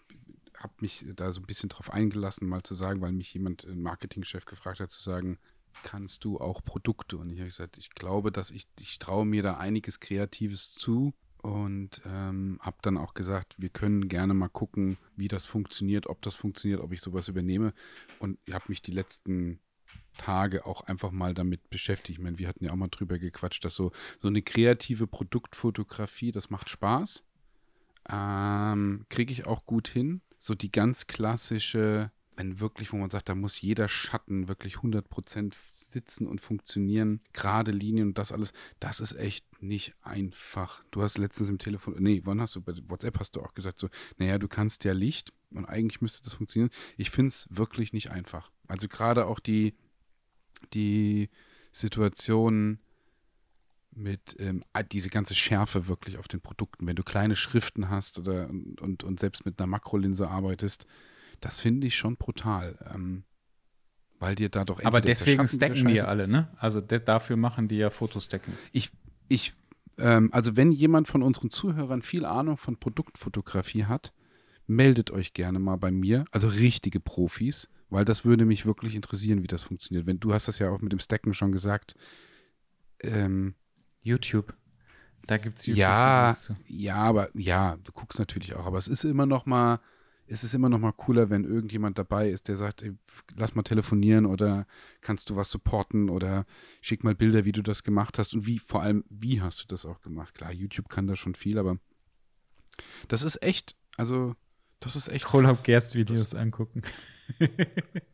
[0.59, 3.83] habe mich da so ein bisschen drauf eingelassen, mal zu sagen, weil mich jemand, ein
[3.83, 5.39] Marketingchef, gefragt hat, zu sagen,
[5.83, 7.17] kannst du auch Produkte?
[7.17, 11.15] Und ich habe gesagt, ich glaube, dass ich, ich traue mir da einiges Kreatives zu
[11.43, 16.21] und ähm, habe dann auch gesagt, wir können gerne mal gucken, wie das funktioniert, ob
[16.23, 17.73] das funktioniert, ob ich sowas übernehme.
[18.19, 19.61] Und ich habe mich die letzten
[20.17, 22.19] Tage auch einfach mal damit beschäftigt.
[22.19, 26.33] Ich meine, wir hatten ja auch mal drüber gequatscht, dass so, so eine kreative Produktfotografie,
[26.33, 27.25] das macht Spaß.
[28.09, 30.21] Ähm, Kriege ich auch gut hin.
[30.39, 35.55] So die ganz klassische, wenn wirklich, wo man sagt, da muss jeder Schatten wirklich 100%
[35.73, 40.83] sitzen und funktionieren, gerade Linien und das alles, das ist echt nicht einfach.
[40.91, 43.79] Du hast letztens im Telefon, nee, wann hast du, bei WhatsApp hast du auch gesagt
[43.79, 46.71] so, naja, du kannst ja Licht und eigentlich müsste das funktionieren.
[46.97, 48.51] Ich finde es wirklich nicht einfach.
[48.67, 49.75] Also gerade auch die,
[50.73, 51.29] die
[51.73, 52.79] Situation
[53.93, 58.49] mit ähm, diese ganze Schärfe wirklich auf den Produkten, wenn du kleine Schriften hast oder
[58.49, 60.87] und, und, und selbst mit einer Makrolinse arbeitest,
[61.41, 62.79] das finde ich schon brutal.
[62.95, 63.25] Ähm,
[64.21, 66.49] weil dir da doch Aber deswegen stacken die ja alle, ne?
[66.59, 68.53] Also dafür machen die ja Fotostacken.
[68.71, 68.91] Ich,
[69.29, 69.55] ich,
[69.97, 74.13] ähm, also wenn jemand von unseren Zuhörern viel Ahnung von Produktfotografie hat,
[74.67, 79.43] meldet euch gerne mal bei mir, also richtige Profis, weil das würde mich wirklich interessieren,
[79.43, 80.07] wie das funktioniert.
[80.07, 81.95] Wenn du hast das ja auch mit dem Stacken schon gesagt,
[83.01, 83.55] ähm,
[84.03, 84.55] YouTube.
[85.27, 85.81] Da gibt es YouTube.
[85.81, 86.35] ja,
[86.67, 89.81] ja, aber ja, du guckst natürlich auch, aber es ist immer noch mal,
[90.27, 92.93] es ist immer noch mal cooler, wenn irgendjemand dabei ist, der sagt, ey,
[93.37, 94.67] lass mal telefonieren oder
[95.01, 96.47] kannst du was supporten oder
[96.81, 99.67] schick mal Bilder, wie du das gemacht hast und wie, vor allem, wie hast du
[99.67, 100.35] das auch gemacht?
[100.35, 101.79] Klar, YouTube kann da schon viel, aber
[103.09, 104.35] das ist echt, also,
[104.79, 105.27] das ist echt.
[105.27, 105.65] Kohlhaupt krass.
[105.65, 106.83] Gerst Videos angucken.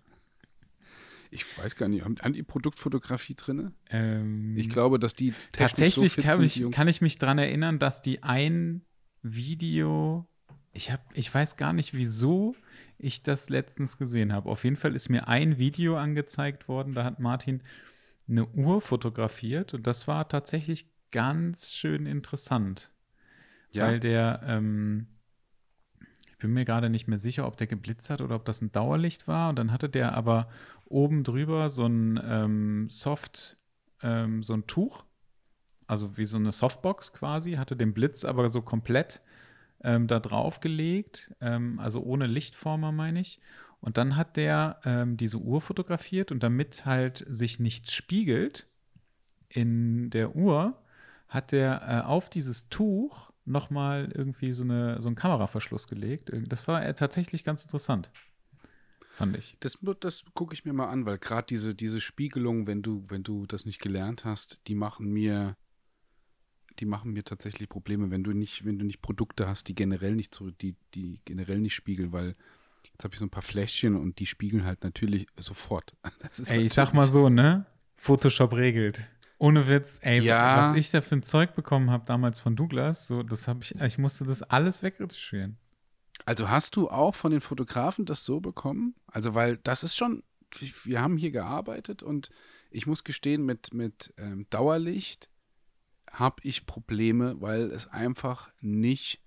[1.31, 3.75] Ich weiß gar nicht, haben, haben die Produktfotografie drin?
[3.91, 8.01] Ähm, Ich glaube, dass die Tatsächlich so kann, ich, kann ich mich daran erinnern, dass
[8.01, 8.83] die ein
[9.23, 10.27] Video,
[10.73, 12.55] ich, hab, ich weiß gar nicht, wieso
[12.99, 14.49] ich das letztens gesehen habe.
[14.49, 17.63] Auf jeden Fall ist mir ein Video angezeigt worden, da hat Martin
[18.29, 22.93] eine Uhr fotografiert und das war tatsächlich ganz schön interessant.
[23.73, 25.07] ja, Weil der, ähm,
[26.37, 28.71] ich bin mir gerade nicht mehr sicher, ob der geblitzt hat oder ob das ein
[28.71, 29.49] Dauerlicht war.
[29.49, 30.51] Und dann hatte der aber
[30.85, 33.57] oben drüber so ein ähm, Soft,
[34.03, 35.05] ähm, so ein Tuch,
[35.87, 39.23] also wie so eine Softbox quasi, hatte den Blitz aber so komplett
[39.83, 43.41] ähm, da drauf gelegt, ähm, also ohne Lichtformer, meine ich.
[43.81, 48.67] Und dann hat der ähm, diese Uhr fotografiert und damit halt sich nichts spiegelt
[49.49, 50.83] in der Uhr,
[51.29, 56.31] hat der äh, auf dieses Tuch nochmal irgendwie so, eine, so einen Kameraverschluss gelegt.
[56.47, 58.11] Das war äh, tatsächlich ganz interessant,
[59.13, 59.57] fand ich.
[59.61, 63.23] Das, das gucke ich mir mal an, weil gerade diese, diese Spiegelung, wenn du, wenn
[63.23, 65.57] du das nicht gelernt hast, die machen mir,
[66.79, 70.15] die machen mir tatsächlich Probleme, wenn du nicht, wenn du nicht Produkte hast, die generell
[70.15, 72.37] nicht so, die, die generell nicht spiegeln, weil
[72.93, 75.95] jetzt habe ich so ein paar Fläschchen und die spiegeln halt natürlich sofort.
[76.21, 77.67] Das ist Ey, ich sag mal so, ne?
[77.97, 79.07] Photoshop regelt.
[79.39, 80.57] Ohne Witz, ey, Ja.
[80.71, 83.75] was ich da für ein Zeug bekommen habe damals von Douglas, so, das habe ich,
[83.75, 85.59] ich musste das alles wegretuschieren.
[86.25, 88.95] Also hast du auch von den Fotografen das so bekommen?
[89.07, 90.23] Also, weil das ist schon,
[90.85, 92.31] wir haben hier gearbeitet und
[92.71, 95.29] ich muss gestehen, mit, mit ähm, Dauerlicht
[96.11, 99.21] habe ich Probleme, weil es einfach nicht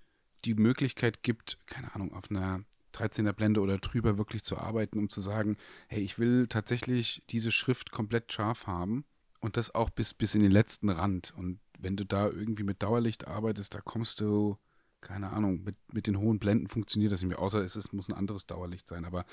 [0.44, 5.08] die Möglichkeit gibt, keine Ahnung, auf einer 13er Blende oder drüber wirklich zu arbeiten, um
[5.08, 9.04] zu sagen, hey, ich will tatsächlich diese Schrift komplett scharf haben
[9.40, 11.32] und das auch bis, bis in den letzten Rand.
[11.36, 14.58] Und wenn du da irgendwie mit Dauerlicht arbeitest, da kommst du,
[15.00, 18.08] keine Ahnung, mit, mit den hohen Blenden funktioniert das nicht mehr, außer es ist, muss
[18.08, 19.04] ein anderes Dauerlicht sein.
[19.04, 19.24] Aber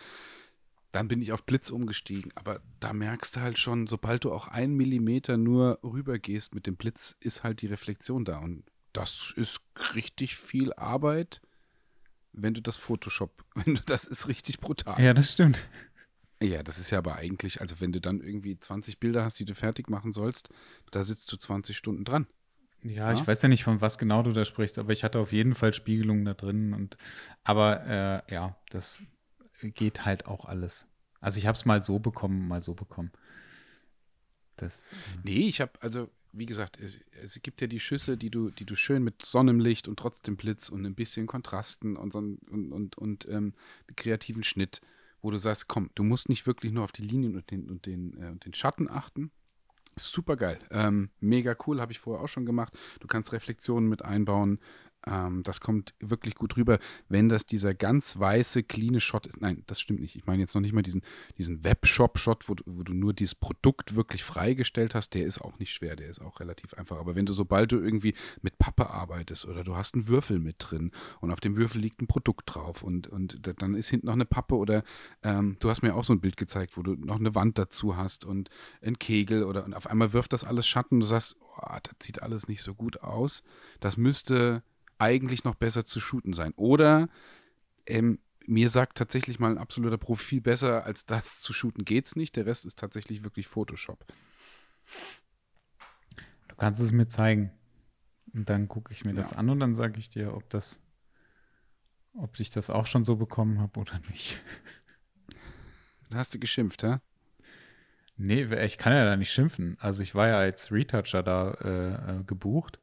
[0.91, 2.31] dann bin ich auf Blitz umgestiegen.
[2.35, 6.77] Aber da merkst du halt schon, sobald du auch einen Millimeter nur rübergehst mit dem
[6.77, 8.39] Blitz, ist halt die Reflexion da.
[8.39, 9.61] Und das ist
[9.93, 11.41] richtig viel Arbeit,
[12.31, 15.01] wenn du das Photoshop, wenn du das ist richtig brutal.
[15.03, 15.67] Ja, das stimmt.
[16.41, 19.45] Ja, das ist ja aber eigentlich, also wenn du dann irgendwie 20 Bilder hast, die
[19.45, 20.49] du fertig machen sollst,
[20.91, 22.27] da sitzt du 20 Stunden dran.
[22.83, 23.13] Ja, Ja.
[23.13, 25.55] ich weiß ja nicht, von was genau du da sprichst, aber ich hatte auf jeden
[25.55, 26.73] Fall Spiegelungen da drin.
[26.73, 26.95] Und,
[27.43, 27.85] aber
[28.27, 28.99] äh, ja, das
[29.61, 30.85] geht halt auch alles.
[31.19, 33.11] Also ich habe es mal so bekommen, mal so bekommen.
[34.55, 38.49] Das, Nee, ich habe, also, wie gesagt, es, es gibt ja die Schüsse, die du,
[38.49, 42.71] die du schön mit Sonnenlicht und trotzdem Blitz und ein bisschen Kontrasten und, so, und,
[42.71, 43.53] und, und ähm,
[43.95, 44.81] kreativen Schnitt,
[45.21, 47.85] wo du sagst, komm, du musst nicht wirklich nur auf die Linien und den, und
[47.85, 49.31] den, äh, und den Schatten achten.
[49.95, 50.59] Super geil.
[50.69, 52.77] Ähm, mega cool, habe ich vorher auch schon gemacht.
[52.99, 54.59] Du kannst Reflexionen mit einbauen.
[55.05, 56.79] Ähm, das kommt wirklich gut rüber.
[57.07, 60.15] Wenn das dieser ganz weiße, cleane Shot ist, nein, das stimmt nicht.
[60.15, 61.01] Ich meine jetzt noch nicht mal diesen,
[61.37, 65.71] diesen Webshop-Shot, wo, wo du nur dieses Produkt wirklich freigestellt hast, der ist auch nicht
[65.71, 66.97] schwer, der ist auch relativ einfach.
[66.97, 70.55] Aber wenn du, sobald du irgendwie mit Pappe arbeitest oder du hast einen Würfel mit
[70.59, 74.07] drin und auf dem Würfel liegt ein Produkt drauf und, und da- dann ist hinten
[74.07, 74.83] noch eine Pappe oder
[75.23, 77.95] ähm, du hast mir auch so ein Bild gezeigt, wo du noch eine Wand dazu
[77.95, 78.49] hast und
[78.81, 81.93] ein Kegel oder und auf einmal wirft das alles Schatten und du sagst, oh, das
[82.01, 83.43] sieht alles nicht so gut aus.
[83.79, 84.63] Das müsste
[84.99, 86.53] eigentlich noch besser zu shooten sein.
[86.55, 87.09] Oder
[87.85, 92.15] ähm, mir sagt tatsächlich mal ein absoluter Profi viel besser als das zu shooten geht's
[92.15, 92.35] nicht.
[92.35, 94.05] Der Rest ist tatsächlich wirklich Photoshop.
[96.47, 97.51] du kannst es mir zeigen.
[98.33, 99.37] Und dann gucke ich mir das Ja.
[99.37, 100.81] an und dann sage ich dir, ob das,
[102.13, 104.41] ob ich das auch schon so bekommen habe oder nicht.
[106.09, 106.97] Da hast du geschimpft, hä?
[108.15, 109.77] Nee, ich kann ja da nicht schimpfen.
[109.79, 112.79] Also ich war ja als Retoucher da äh, äh, gebucht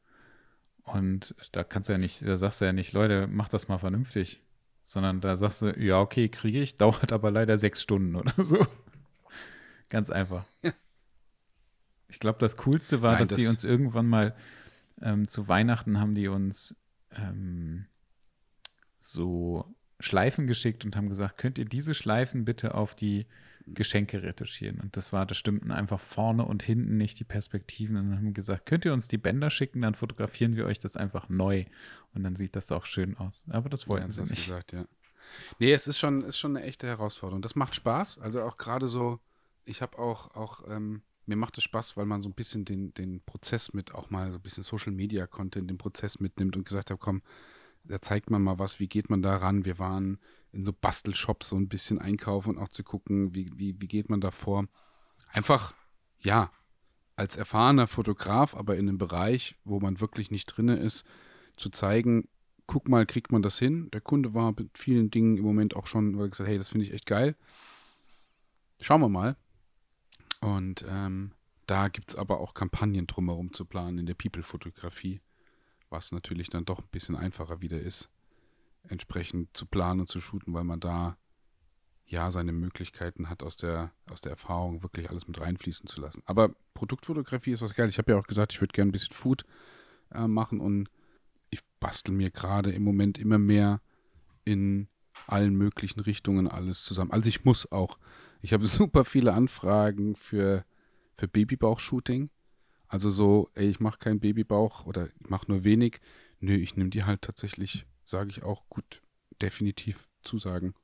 [0.85, 3.79] und da kannst du ja nicht, da sagst du ja nicht, Leute, mach das mal
[3.79, 4.41] vernünftig,
[4.85, 8.65] sondern da sagst du, ja, okay, kriege ich, dauert aber leider sechs Stunden oder so.
[9.89, 10.45] Ganz einfach.
[12.09, 14.35] Ich glaube, das Coolste war, Nein, dass sie das- uns irgendwann mal
[15.03, 16.77] ähm, zu Weihnachten haben die uns
[17.13, 17.87] ähm,
[19.01, 23.27] so Schleifen geschickt und haben gesagt, könnt ihr diese Schleifen bitte auf die
[23.67, 24.81] Geschenke retuschieren?
[24.81, 27.97] Und das war, das stimmten einfach vorne und hinten nicht die Perspektiven.
[27.97, 30.79] Und dann haben wir gesagt, könnt ihr uns die Bänder schicken, dann fotografieren wir euch
[30.79, 31.65] das einfach neu.
[32.15, 33.45] Und dann sieht das auch schön aus.
[33.49, 34.47] Aber das wollten Ja, sie nicht.
[34.47, 34.87] gesagt, ja.
[35.59, 37.43] Nee, es ist schon, ist schon eine echte Herausforderung.
[37.43, 38.19] Das macht Spaß.
[38.19, 39.19] Also auch gerade so,
[39.65, 42.93] ich habe auch, auch ähm, mir macht es Spaß, weil man so ein bisschen den,
[42.95, 46.65] den Prozess mit, auch mal so ein bisschen Social Media Content, den Prozess mitnimmt und
[46.67, 47.23] gesagt hat, komm,
[47.85, 49.65] da zeigt man mal was, wie geht man da ran?
[49.65, 50.19] Wir waren
[50.55, 54.09] in so Bastelshops so ein bisschen einkaufen und auch zu gucken, wie, wie, wie geht
[54.09, 54.67] man da vor.
[55.33, 55.75] Einfach,
[56.21, 56.51] ja,
[57.17, 61.05] als erfahrener Fotograf, aber in einem Bereich, wo man wirklich nicht drinne ist,
[61.57, 62.29] zu zeigen,
[62.67, 63.91] guck mal, kriegt man das hin?
[63.93, 66.87] Der Kunde war mit vielen Dingen im Moment auch schon, weil gesagt, hey, das finde
[66.87, 67.37] ich echt geil.
[68.81, 69.37] Schauen wir mal.
[70.41, 71.33] Und ähm,
[71.67, 75.21] da gibt es aber auch Kampagnen drumherum zu planen in der People-Fotografie,
[75.89, 78.11] was natürlich dann doch ein bisschen einfacher wieder ist,
[78.89, 81.17] entsprechend zu planen und zu shooten, weil man da
[82.07, 86.23] ja seine Möglichkeiten hat, aus der, aus der Erfahrung wirklich alles mit reinfließen zu lassen.
[86.27, 87.89] Aber Produktfotografie ist was geil.
[87.89, 89.45] Ich habe ja auch gesagt, ich würde gerne ein bisschen Food
[90.13, 90.91] äh, machen und
[91.51, 93.81] ich bastel mir gerade im Moment immer mehr
[94.45, 94.89] in
[95.27, 97.11] allen möglichen Richtungen alles zusammen.
[97.11, 97.99] Also ich muss auch.
[98.43, 100.65] Ich habe super viele Anfragen für,
[101.17, 102.31] für Babybauch-Shooting.
[102.89, 106.01] Also so, ey, ich mache keinen Babybauch oder ich mache nur wenig.
[106.41, 109.03] Nö, ich nehme die halt tatsächlich, sage ich auch, gut,
[109.41, 110.75] definitiv zusagen.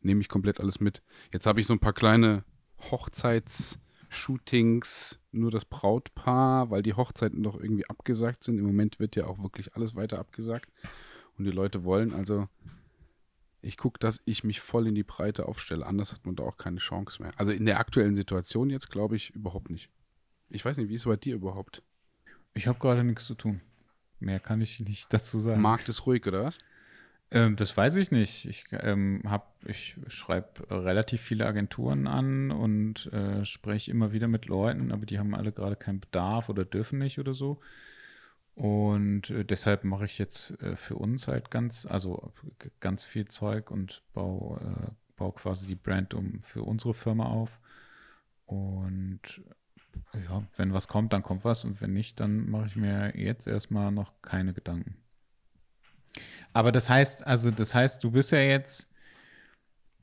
[0.00, 1.02] Nehme ich komplett alles mit.
[1.32, 2.44] Jetzt habe ich so ein paar kleine
[2.90, 8.58] Hochzeits-Shootings, nur das Brautpaar, weil die Hochzeiten doch irgendwie abgesagt sind.
[8.58, 10.70] Im Moment wird ja auch wirklich alles weiter abgesagt.
[11.38, 12.48] Und die Leute wollen also,
[13.62, 15.86] ich gucke, dass ich mich voll in die Breite aufstelle.
[15.86, 17.32] Anders hat man da auch keine Chance mehr.
[17.36, 19.90] Also in der aktuellen Situation jetzt glaube ich überhaupt nicht.
[20.48, 21.82] Ich weiß nicht, wie ist es bei dir überhaupt?
[22.54, 23.60] Ich habe gerade nichts zu tun.
[24.20, 25.60] Mehr kann ich nicht dazu sagen.
[25.60, 26.58] Markt ist ruhig, oder was?
[27.30, 28.46] Ähm, das weiß ich nicht.
[28.46, 29.22] Ich, ähm,
[29.64, 35.18] ich schreibe relativ viele Agenturen an und äh, spreche immer wieder mit Leuten, aber die
[35.18, 37.60] haben alle gerade keinen Bedarf oder dürfen nicht oder so.
[38.54, 42.32] Und äh, deshalb mache ich jetzt äh, für uns halt ganz, also
[42.80, 47.60] ganz viel Zeug und baue, äh, baue quasi die Brand um für unsere Firma auf.
[48.46, 49.42] Und
[50.12, 53.46] ja, wenn was kommt, dann kommt was und wenn nicht, dann mache ich mir jetzt
[53.46, 54.96] erstmal noch keine Gedanken.
[56.52, 58.88] Aber das heißt, also das heißt, du bist ja jetzt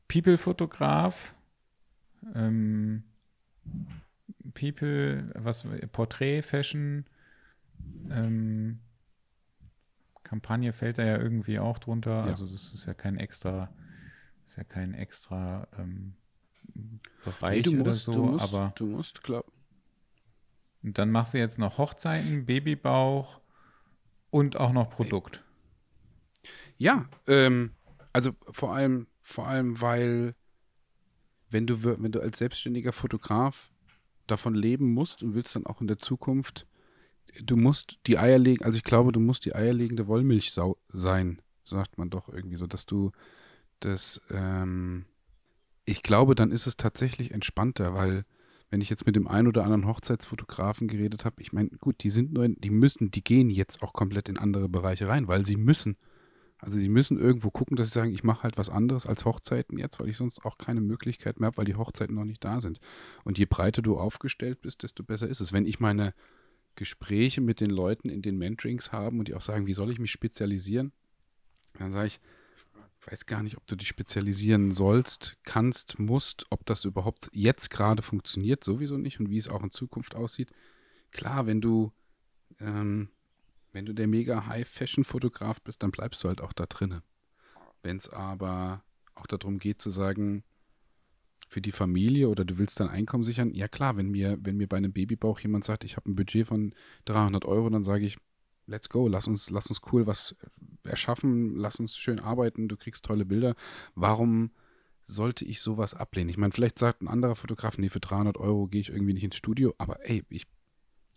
[0.08, 1.36] People-Fotograf,
[2.36, 3.04] ähm,
[4.54, 7.06] People, was, Porträt, Fashion,
[8.10, 8.80] ähm,
[10.24, 12.12] Kampagne fällt da ja irgendwie auch drunter.
[12.12, 12.26] Ja.
[12.26, 13.70] Also das ist ja kein extra,
[14.46, 16.14] ist ja kein extra ähm,
[17.24, 19.44] Bereich nee, oder so, du musst, aber du musst, klar.
[20.84, 23.40] Und dann machst du jetzt noch Hochzeiten, Babybauch
[24.30, 25.44] und auch noch Produkt.
[26.78, 27.72] Ja, ähm,
[28.12, 30.36] also vor allem, vor allem, weil
[31.50, 33.72] wenn du, wenn du als selbstständiger Fotograf
[34.28, 36.68] davon leben musst und willst dann auch in der Zukunft
[37.42, 41.98] du musst die Eier legen, also ich glaube, du musst die eierlegende Wollmilchsau sein, sagt
[41.98, 43.12] man doch irgendwie so, dass du
[43.80, 45.06] das, ähm,
[45.86, 48.26] ich glaube, dann ist es tatsächlich entspannter, weil
[48.74, 52.10] wenn ich jetzt mit dem einen oder anderen Hochzeitsfotografen geredet habe, ich meine, gut, die
[52.10, 55.58] sind nur, die müssen, die gehen jetzt auch komplett in andere Bereiche rein, weil sie
[55.58, 55.96] müssen.
[56.58, 59.78] Also sie müssen irgendwo gucken, dass sie sagen, ich mache halt was anderes als Hochzeiten
[59.78, 62.62] jetzt, weil ich sonst auch keine Möglichkeit mehr habe, weil die Hochzeiten noch nicht da
[62.62, 62.80] sind.
[63.24, 65.54] Und je breiter du aufgestellt bist, desto besser ist es.
[65.54, 66.16] Wenn ich meine
[66.74, 70.00] Gespräche mit den Leuten in den Mentorings haben und die auch sagen, wie soll ich
[70.00, 70.94] mich spezialisieren?
[71.78, 72.20] Dann sage ich,
[73.06, 77.70] ich weiß gar nicht, ob du dich spezialisieren sollst, kannst, musst, ob das überhaupt jetzt
[77.70, 80.52] gerade funktioniert, sowieso nicht und wie es auch in Zukunft aussieht.
[81.12, 81.92] Klar, wenn du,
[82.60, 83.10] ähm,
[83.74, 87.04] wenn du der mega High-Fashion-Fotograf bist, dann bleibst du halt auch da drinne.
[87.82, 88.84] Wenn es aber
[89.16, 90.46] auch darum geht zu sagen,
[91.50, 94.68] für die Familie oder du willst dein Einkommen sichern, ja klar, wenn mir, wenn mir
[94.68, 96.74] bei einem Babybauch jemand sagt, ich habe ein Budget von
[97.06, 98.18] 300 Euro, dann sage ich,
[98.68, 100.36] let's go, lass uns, lass uns cool was
[100.84, 103.56] erschaffen, lass uns schön arbeiten, du kriegst tolle Bilder.
[103.96, 104.52] Warum
[105.06, 106.30] sollte ich sowas ablehnen?
[106.30, 109.24] Ich meine, vielleicht sagt ein anderer Fotograf, nee, für 300 Euro gehe ich irgendwie nicht
[109.24, 110.48] ins Studio, aber ey, ich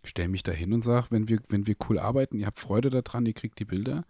[0.03, 2.89] stelle mich da hin und sage, wenn wir, wenn wir cool arbeiten, ihr habt Freude
[2.89, 4.05] daran, ihr kriegt die Bilder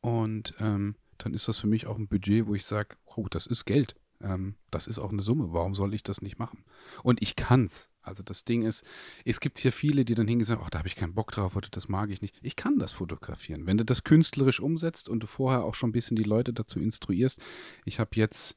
[0.00, 3.46] und ähm, dann ist das für mich auch ein Budget, wo ich sage, oh, das
[3.46, 3.94] ist Geld.
[4.20, 5.52] Ähm, das ist auch eine Summe.
[5.52, 6.64] Warum soll ich das nicht machen?
[7.02, 7.90] Und ich kann's.
[8.02, 8.84] Also das Ding ist,
[9.24, 11.30] es gibt hier viele, die dann hingehen und sagen, ach, da habe ich keinen Bock
[11.32, 12.36] drauf oder das mag ich nicht.
[12.42, 13.66] Ich kann das fotografieren.
[13.66, 16.80] Wenn du das künstlerisch umsetzt und du vorher auch schon ein bisschen die Leute dazu
[16.80, 17.40] instruierst.
[17.84, 18.56] Ich habe jetzt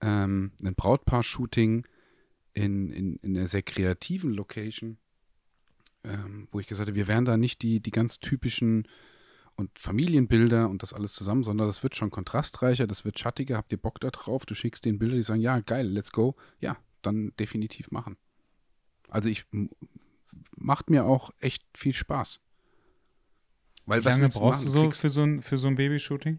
[0.00, 1.86] ähm, ein Brautpaar-Shooting
[2.54, 4.98] in, in, in einer sehr kreativen Location,
[6.04, 8.86] ähm, wo ich gesagt habe, wir werden da nicht die, die ganz typischen
[9.56, 13.56] und Familienbilder und das alles zusammen, sondern das wird schon kontrastreicher, das wird schattiger.
[13.56, 14.46] Habt ihr Bock da drauf?
[14.46, 16.36] Du schickst den Bilder, die sagen, ja, geil, let's go.
[16.60, 18.16] Ja, dann definitiv machen.
[19.12, 19.44] Also ich
[20.56, 22.40] macht mir auch echt viel Spaß.
[23.86, 26.38] Weil Wie lange brauchst du so für so ein, für so ein Babyshooting?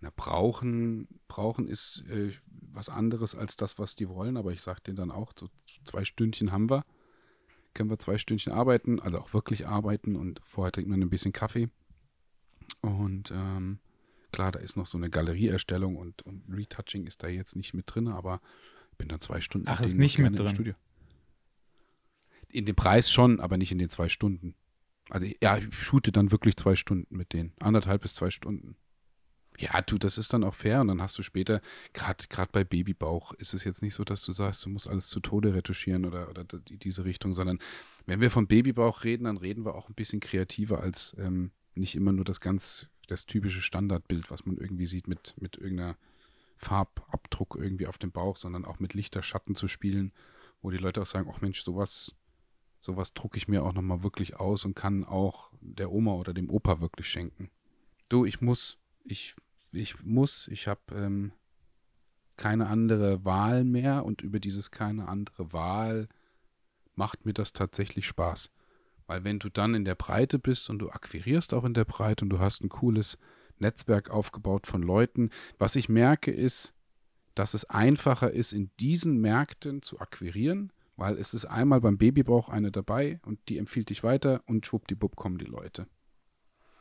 [0.00, 4.82] Na, brauchen, brauchen ist äh, was anderes als das, was die wollen, aber ich sag
[4.84, 5.48] denen dann auch, so
[5.84, 6.84] zwei Stündchen haben wir
[7.78, 11.32] können wir zwei Stündchen arbeiten, also auch wirklich arbeiten und vorher trinkt man ein bisschen
[11.32, 11.68] Kaffee.
[12.80, 13.78] Und ähm,
[14.32, 17.84] klar, da ist noch so eine Galerieerstellung und, und Retouching ist da jetzt nicht mit
[17.86, 18.40] drin, aber
[18.90, 19.68] ich bin dann zwei Stunden.
[19.68, 20.50] Ach, ist nicht mit drin.
[20.50, 20.74] Studio.
[22.50, 24.54] In dem Preis schon, aber nicht in den zwei Stunden.
[25.10, 27.52] Also ja, ich shoote dann wirklich zwei Stunden mit denen.
[27.60, 28.76] Anderthalb bis zwei Stunden.
[29.58, 31.60] Ja, du, das ist dann auch fair und dann hast du später,
[31.92, 35.18] gerade bei Babybauch, ist es jetzt nicht so, dass du sagst, du musst alles zu
[35.18, 37.58] Tode retuschieren oder, oder diese Richtung, sondern
[38.06, 41.96] wenn wir von Babybauch reden, dann reden wir auch ein bisschen kreativer als ähm, nicht
[41.96, 45.96] immer nur das ganz, das typische Standardbild, was man irgendwie sieht mit, mit irgendeiner
[46.56, 50.12] Farbabdruck irgendwie auf dem Bauch, sondern auch mit Lichter, Schatten zu spielen,
[50.62, 52.14] wo die Leute auch sagen, ach Mensch, sowas,
[52.80, 56.50] sowas drucke ich mir auch nochmal wirklich aus und kann auch der Oma oder dem
[56.50, 57.50] Opa wirklich schenken.
[58.08, 59.34] Du, ich muss, ich
[59.72, 61.32] ich muss, ich habe ähm,
[62.36, 66.08] keine andere Wahl mehr und über dieses keine andere Wahl
[66.94, 68.50] macht mir das tatsächlich Spaß.
[69.06, 72.24] Weil wenn du dann in der Breite bist und du akquirierst auch in der Breite
[72.24, 73.18] und du hast ein cooles
[73.58, 76.74] Netzwerk aufgebaut von Leuten, was ich merke ist,
[77.34, 82.48] dass es einfacher ist, in diesen Märkten zu akquirieren, weil es ist einmal beim Babybauch
[82.48, 85.86] eine dabei und die empfiehlt dich weiter und schwuppdiwupp kommen die Leute.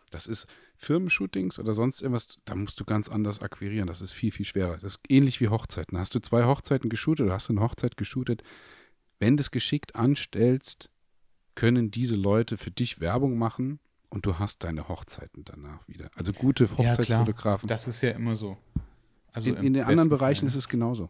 [0.10, 3.88] Das ist Firmenshootings oder sonst irgendwas, da musst du ganz anders akquirieren.
[3.88, 4.78] Das ist viel, viel schwerer.
[4.78, 5.98] Das ist ähnlich wie Hochzeiten.
[6.00, 8.42] Hast du zwei Hochzeiten geshootet oder hast du eine Hochzeit geshootet?
[9.20, 10.90] Wenn du es geschickt anstellst,
[11.54, 16.10] können diese Leute für dich Werbung machen und du hast deine Hochzeiten danach wieder.
[16.16, 17.70] Also gute Hochzeitsfotografen.
[17.70, 18.58] Ja, das ist ja immer so.
[19.32, 20.48] Also in, in den anderen Bereichen Fall.
[20.48, 21.10] ist es genauso.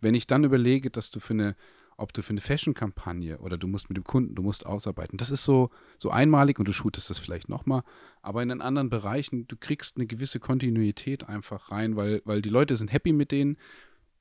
[0.00, 1.56] Wenn ich dann überlege, dass du für eine,
[1.96, 5.30] ob du für eine Fashion-Kampagne oder du musst mit dem Kunden, du musst ausarbeiten, das
[5.30, 7.82] ist so, so einmalig und du shootest das vielleicht nochmal.
[8.22, 12.48] Aber in den anderen Bereichen, du kriegst eine gewisse Kontinuität einfach rein, weil, weil die
[12.48, 13.56] Leute sind happy mit denen.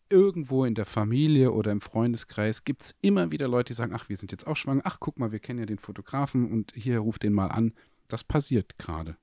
[0.10, 4.08] Irgendwo in der Familie oder im Freundeskreis gibt es immer wieder Leute, die sagen, ach,
[4.08, 7.00] wir sind jetzt auch schwanger, ach, guck mal, wir kennen ja den Fotografen und hier
[7.00, 7.74] ruft den mal an.
[8.08, 9.18] Das passiert gerade.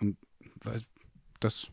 [0.00, 0.16] Und
[1.38, 1.70] das,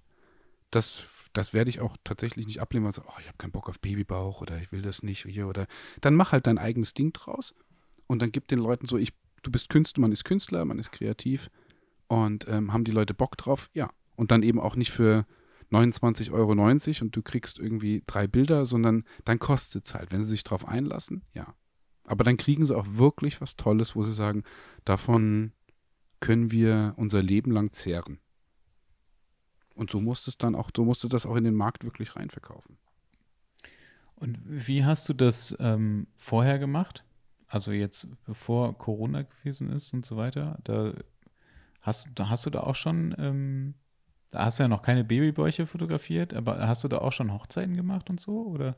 [0.69, 3.69] das, das werde ich auch tatsächlich nicht ablehnen, weil so, oh, ich habe keinen Bock
[3.69, 5.67] auf Babybauch oder ich will das nicht hier oder
[6.01, 7.53] dann mach halt dein eigenes Ding draus
[8.07, 10.91] und dann gib den Leuten so, ich, du bist Künstler, man ist Künstler, man ist
[10.91, 11.49] kreativ
[12.07, 13.89] und ähm, haben die Leute Bock drauf, ja.
[14.17, 15.25] Und dann eben auch nicht für
[15.71, 20.11] 29,90 Euro und du kriegst irgendwie drei Bilder, sondern dann kostet es halt.
[20.11, 21.55] Wenn sie sich drauf einlassen, ja.
[22.03, 24.43] Aber dann kriegen sie auch wirklich was Tolles, wo sie sagen,
[24.83, 25.53] davon
[26.19, 28.19] können wir unser Leben lang zehren.
[29.81, 32.15] Und so musst es dann auch, so musst du das auch in den Markt wirklich
[32.15, 32.77] reinverkaufen.
[34.13, 37.03] Und wie hast du das ähm, vorher gemacht?
[37.47, 40.93] Also jetzt, bevor Corona gewesen ist und so weiter, da
[41.81, 43.73] hast, da hast du da auch schon, ähm,
[44.29, 47.75] da hast du ja noch keine Babybäuche fotografiert, aber hast du da auch schon Hochzeiten
[47.75, 48.43] gemacht und so?
[48.45, 48.75] Oder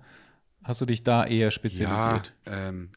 [0.64, 2.34] hast du dich da eher spezialisiert?
[2.46, 2.92] Ja, ähm,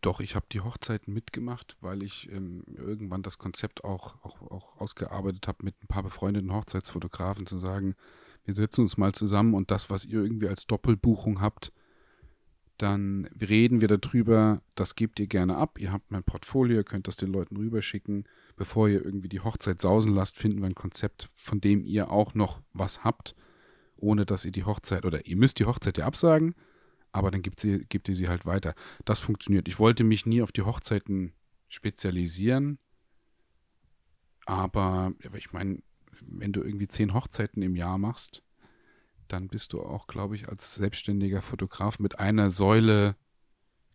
[0.00, 4.80] doch, ich habe die Hochzeiten mitgemacht, weil ich ähm, irgendwann das Konzept auch, auch, auch
[4.80, 7.94] ausgearbeitet habe, mit ein paar befreundeten Hochzeitsfotografen zu sagen,
[8.44, 11.72] wir setzen uns mal zusammen und das, was ihr irgendwie als Doppelbuchung habt,
[12.78, 17.16] dann reden wir darüber, das gebt ihr gerne ab, ihr habt mein Portfolio, könnt das
[17.16, 18.24] den Leuten rüberschicken.
[18.56, 22.34] Bevor ihr irgendwie die Hochzeit sausen lasst, finden wir ein Konzept, von dem ihr auch
[22.34, 23.34] noch was habt,
[23.96, 26.54] ohne dass ihr die Hochzeit, oder ihr müsst die Hochzeit ja absagen,
[27.12, 28.74] aber dann gibt, sie, gibt ihr sie halt weiter.
[29.04, 29.68] Das funktioniert.
[29.68, 31.32] Ich wollte mich nie auf die Hochzeiten
[31.68, 32.78] spezialisieren,
[34.46, 35.82] aber ich meine,
[36.20, 38.42] wenn du irgendwie zehn Hochzeiten im Jahr machst,
[39.28, 43.16] dann bist du auch, glaube ich, als selbstständiger Fotograf mit einer Säule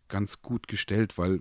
[0.08, 1.40] ganz gut gestellt, weil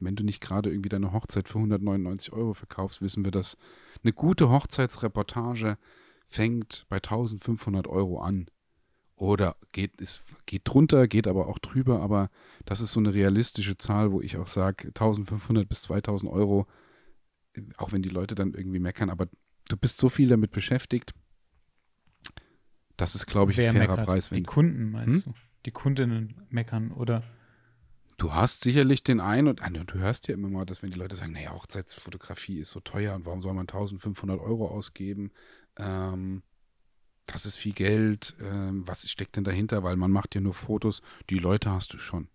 [0.00, 3.56] wenn du nicht gerade irgendwie deine Hochzeit für 199 Euro verkaufst, wissen wir, dass
[4.02, 5.78] eine gute Hochzeitsreportage
[6.26, 8.46] fängt bei 1500 Euro an.
[9.22, 12.28] Oder geht, ist, geht drunter, geht aber auch drüber, aber
[12.64, 16.66] das ist so eine realistische Zahl, wo ich auch sage, 1500 bis 2000 Euro,
[17.76, 19.28] auch wenn die Leute dann irgendwie meckern, aber
[19.68, 21.14] du bist so viel damit beschäftigt,
[22.96, 24.06] das ist, glaube ich, Wer ein fairer meckert?
[24.06, 24.28] Preis.
[24.30, 25.32] Die Kunden, meinst hm?
[25.34, 25.38] du?
[25.66, 27.22] Die Kundinnen meckern, oder?
[28.16, 30.98] Du hast sicherlich den einen und anderen, du hörst ja immer mal, dass wenn die
[30.98, 35.30] Leute sagen, naja, Hochzeitsfotografie ist so teuer und warum soll man 1500 Euro ausgeben?
[35.76, 36.42] Ähm,
[37.26, 39.82] das ist viel Geld, ähm, was steckt denn dahinter?
[39.82, 42.28] Weil man macht ja nur Fotos, die Leute hast du schon.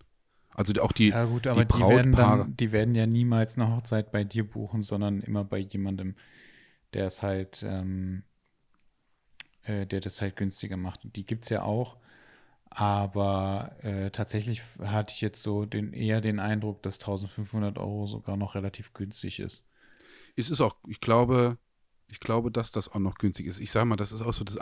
[0.49, 3.75] Also auch die Ja gut, aber die, die werden dann, die werden ja niemals eine
[3.75, 6.15] Hochzeit bei dir buchen, sondern immer bei jemandem,
[6.93, 8.23] der es halt, ähm,
[9.63, 11.01] äh, der das halt günstiger macht.
[11.03, 11.97] Die gibt es ja auch.
[12.69, 18.35] Aber äh, tatsächlich hatte ich jetzt so den, eher den Eindruck, dass 1500 Euro sogar
[18.35, 19.67] noch relativ günstig ist.
[20.35, 21.57] Es ist auch, ich glaube,
[22.07, 23.59] ich glaube, dass das auch noch günstig ist.
[23.59, 24.57] Ich sage mal, das ist auch so das,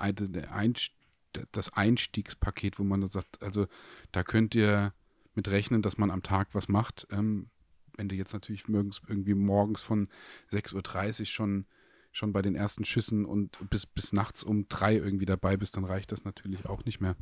[1.52, 3.68] das Einstiegspaket, wo man sagt, also
[4.12, 4.94] da könnt ihr
[5.36, 7.08] mit rechnen, dass man am Tag was macht.
[7.12, 7.50] Ähm,
[7.98, 10.10] wenn du jetzt natürlich irgendwie morgens von
[10.52, 11.66] 6.30 Uhr schon,
[12.12, 15.86] schon bei den ersten Schüssen und bis, bis nachts um drei irgendwie dabei bist, dann
[15.86, 17.16] reicht das natürlich auch nicht mehr.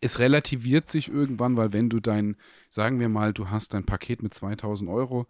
[0.00, 2.36] Es relativiert sich irgendwann, weil wenn du dein,
[2.68, 5.26] sagen wir mal, du hast dein Paket mit 2000 Euro,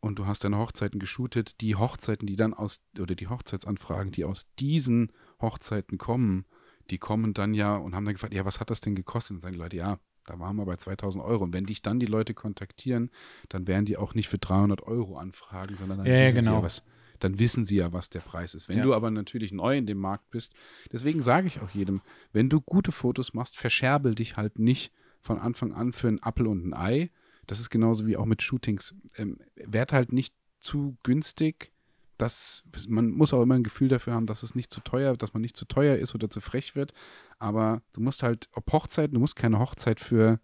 [0.00, 4.24] und du hast deine Hochzeiten geshootet, die Hochzeiten, die dann aus, oder die Hochzeitsanfragen, die
[4.24, 6.46] aus diesen Hochzeiten kommen,
[6.90, 9.34] die kommen dann ja und haben dann gefragt, ja, was hat das denn gekostet?
[9.36, 11.44] Und sagen die Leute, ja, da waren wir bei 2000 Euro.
[11.44, 13.10] Und wenn dich dann die Leute kontaktieren,
[13.48, 16.50] dann werden die auch nicht für 300 Euro anfragen, sondern dann, ja, wissen, genau.
[16.50, 16.82] sie ja, was,
[17.18, 18.68] dann wissen sie ja, was der Preis ist.
[18.68, 18.84] Wenn Ja.
[18.84, 20.54] du aber natürlich neu in dem Markt bist,
[20.92, 22.00] deswegen sage ich auch jedem,
[22.32, 26.46] wenn du gute Fotos machst, verscherbel dich halt nicht von Anfang an für einen Apfel
[26.46, 27.10] und ein Ei,
[27.48, 28.94] das ist genauso wie auch mit Shootings.
[29.16, 31.72] Ähm, werd halt nicht zu günstig.
[32.18, 35.32] Das, man muss auch immer ein Gefühl dafür haben, dass es nicht zu teuer, dass
[35.32, 36.92] man nicht zu teuer ist oder zu frech wird.
[37.38, 40.40] Aber du musst halt, ob Hochzeit, du musst keine Hochzeit für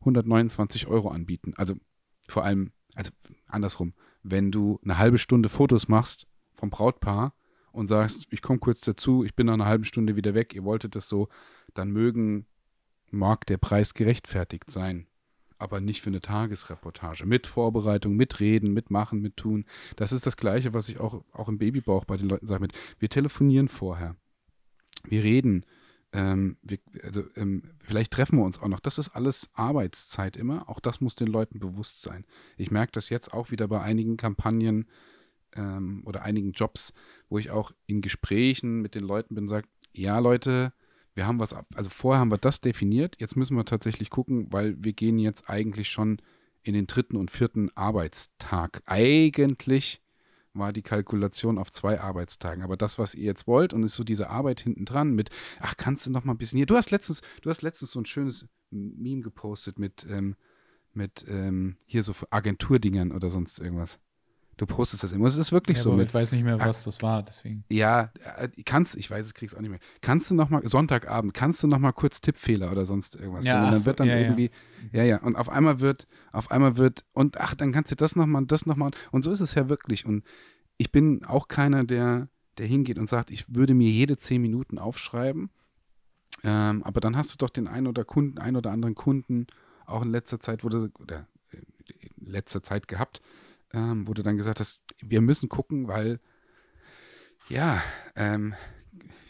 [0.00, 1.54] 129 Euro anbieten.
[1.56, 1.76] Also
[2.28, 3.12] vor allem, also
[3.46, 7.34] andersrum, wenn du eine halbe Stunde Fotos machst vom Brautpaar
[7.72, 10.64] und sagst, ich komme kurz dazu, ich bin nach einer halben Stunde wieder weg, ihr
[10.64, 11.28] wolltet das so,
[11.72, 12.46] dann mögen,
[13.10, 15.06] mag der Preis gerechtfertigt sein
[15.58, 17.26] aber nicht für eine Tagesreportage.
[17.26, 19.64] Mit Vorbereitung, mit Reden, mit Machen, mit Tun.
[19.96, 22.60] Das ist das Gleiche, was ich auch, auch im Babybauch bei den Leuten sage.
[22.60, 24.16] Mit, wir telefonieren vorher.
[25.04, 25.64] Wir reden.
[26.12, 28.80] ähm, wir, also ähm, vielleicht treffen wir uns auch noch.
[28.80, 30.68] Das ist alles Arbeitszeit immer.
[30.68, 32.24] Auch das muss den Leuten bewusst sein.
[32.56, 34.86] Ich merke das jetzt auch wieder bei einigen Kampagnen
[35.54, 36.92] ähm, oder einigen Jobs,
[37.28, 40.72] wo ich auch in Gesprächen mit den Leuten bin und sage, ja Leute,
[41.16, 44.76] wir haben was, also vorher haben wir das definiert, jetzt müssen wir tatsächlich gucken, weil
[44.78, 46.20] wir gehen jetzt eigentlich schon
[46.62, 48.82] in den dritten und vierten Arbeitstag.
[48.86, 50.02] Eigentlich
[50.52, 52.62] war die Kalkulation auf zwei Arbeitstagen.
[52.62, 55.76] Aber das, was ihr jetzt wollt, und ist so diese Arbeit hinten dran mit, ach,
[55.76, 56.66] kannst du noch mal ein bisschen hier.
[56.66, 60.36] Du hast letztens, du hast letztens so ein schönes Meme gepostet mit, ähm,
[60.92, 63.98] mit ähm, hier so Agenturdingern oder sonst irgendwas.
[64.58, 65.26] Du postest das immer.
[65.26, 65.92] Es ist wirklich ja, so.
[65.92, 67.64] Mit, ich weiß nicht mehr, was das war, deswegen.
[67.68, 69.80] Ja, äh, kannst, ich weiß, ich krieg's auch nicht mehr.
[70.00, 73.64] Kannst du noch mal, Sonntagabend, kannst du noch mal kurz Tippfehler oder sonst irgendwas ja,
[73.64, 74.50] Und dann so, wird dann ja, irgendwie,
[74.92, 75.02] ja.
[75.04, 78.24] ja, und auf einmal wird, auf einmal wird, und ach, dann kannst du das noch
[78.24, 78.92] mal und das noch mal.
[79.10, 80.06] Und so ist es ja wirklich.
[80.06, 80.24] Und
[80.78, 84.78] ich bin auch keiner, der, der hingeht und sagt, ich würde mir jede zehn Minuten
[84.78, 85.50] aufschreiben.
[86.44, 89.48] Ähm, aber dann hast du doch den einen oder Kunden, ein oder anderen Kunden
[89.84, 91.58] auch in letzter Zeit wurde, oder äh,
[92.16, 93.20] in letzter Zeit gehabt,
[93.72, 96.20] ähm, wo du dann gesagt hast, wir müssen gucken, weil
[97.48, 97.82] ja,
[98.14, 98.54] ähm,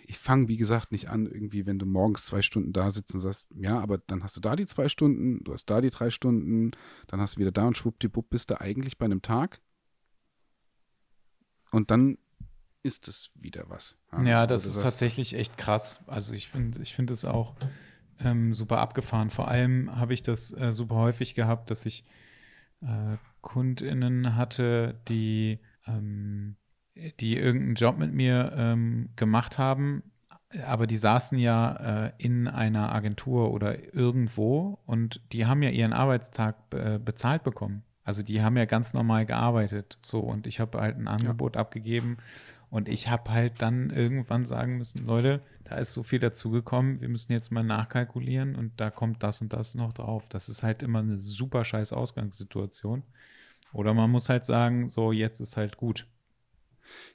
[0.06, 3.20] ich fange, wie gesagt, nicht an, irgendwie, wenn du morgens zwei Stunden da sitzt und
[3.20, 6.10] sagst, ja, aber dann hast du da die zwei Stunden, du hast da die drei
[6.10, 6.70] Stunden,
[7.08, 9.60] dann hast du wieder da und schwuppdiwupp bist du eigentlich bei einem Tag.
[11.72, 12.18] Und dann
[12.84, 13.98] ist es wieder was.
[14.24, 16.00] Ja, das ist tatsächlich echt krass.
[16.06, 17.56] Also ich finde, ich finde es auch
[18.20, 19.30] ähm, super abgefahren.
[19.30, 22.04] Vor allem habe ich das äh, super häufig gehabt, dass ich
[22.80, 23.16] äh,
[23.46, 26.56] KundInnen hatte, die, ähm,
[27.20, 30.02] die irgendeinen Job mit mir ähm, gemacht haben,
[30.66, 35.92] aber die saßen ja äh, in einer Agentur oder irgendwo und die haben ja ihren
[35.92, 37.84] Arbeitstag äh, bezahlt bekommen.
[38.02, 39.98] Also die haben ja ganz normal gearbeitet.
[40.02, 41.60] So, und ich habe halt ein Angebot ja.
[41.60, 42.18] abgegeben
[42.68, 47.08] und ich habe halt dann irgendwann sagen müssen, Leute, da ist so viel dazugekommen, wir
[47.08, 50.28] müssen jetzt mal nachkalkulieren und da kommt das und das noch drauf.
[50.28, 53.04] Das ist halt immer eine super scheiß Ausgangssituation.
[53.76, 56.06] Oder man muss halt sagen, so jetzt ist halt gut.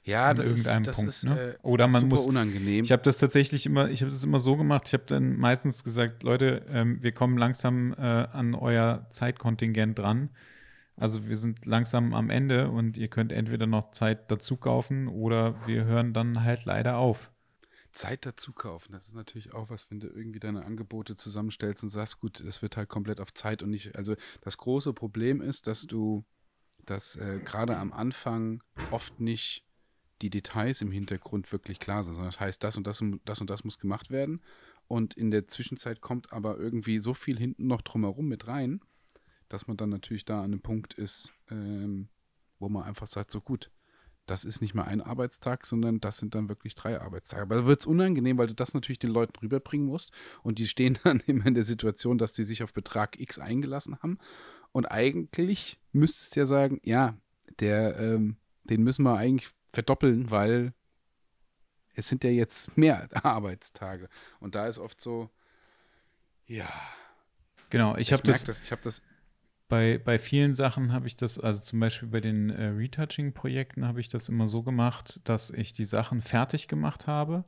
[0.04, 1.08] Ja, an das irgendeinem ist, das Punkt.
[1.10, 1.40] ist, ne?
[1.40, 2.26] äh, Oder man super muss.
[2.26, 2.84] unangenehm.
[2.84, 4.84] Ich habe das tatsächlich immer, ich habe das immer so gemacht.
[4.86, 10.30] Ich habe dann meistens gesagt, Leute, ähm, wir kommen langsam äh, an euer Zeitkontingent dran.
[10.94, 15.66] Also wir sind langsam am Ende und ihr könnt entweder noch Zeit dazu kaufen oder
[15.66, 17.32] wir hören dann halt leider auf.
[17.90, 21.90] Zeit dazu kaufen, das ist natürlich auch was, wenn du irgendwie deine Angebote zusammenstellst und
[21.90, 23.96] sagst, gut, das wird halt komplett auf Zeit und nicht.
[23.96, 26.24] Also das große Problem ist, dass du
[26.84, 29.64] dass äh, gerade am Anfang oft nicht
[30.22, 33.40] die Details im Hintergrund wirklich klar sind, sondern das heißt, das und das und das
[33.40, 34.40] und das muss gemacht werden.
[34.86, 38.80] Und in der Zwischenzeit kommt aber irgendwie so viel hinten noch drumherum mit rein,
[39.48, 42.08] dass man dann natürlich da an einem Punkt ist, ähm,
[42.58, 43.70] wo man einfach sagt, so gut,
[44.26, 47.42] das ist nicht mal ein Arbeitstag, sondern das sind dann wirklich drei Arbeitstage.
[47.42, 50.12] Aber da wird es unangenehm, weil du das natürlich den Leuten rüberbringen musst
[50.42, 53.98] und die stehen dann immer in der Situation, dass die sich auf Betrag X eingelassen
[54.02, 54.18] haben
[54.72, 57.16] und eigentlich müsstest du ja sagen, ja,
[57.60, 60.72] der, ähm, den müssen wir eigentlich verdoppeln, weil
[61.94, 64.08] es sind ja jetzt mehr Arbeitstage.
[64.40, 65.30] Und da ist oft so,
[66.46, 66.68] ja.
[67.70, 69.02] Genau, ich, ich habe das, das, ich habe das.
[69.68, 74.00] Bei, bei vielen Sachen habe ich das, also zum Beispiel bei den äh, Retouching-Projekten habe
[74.00, 77.44] ich das immer so gemacht, dass ich die Sachen fertig gemacht habe.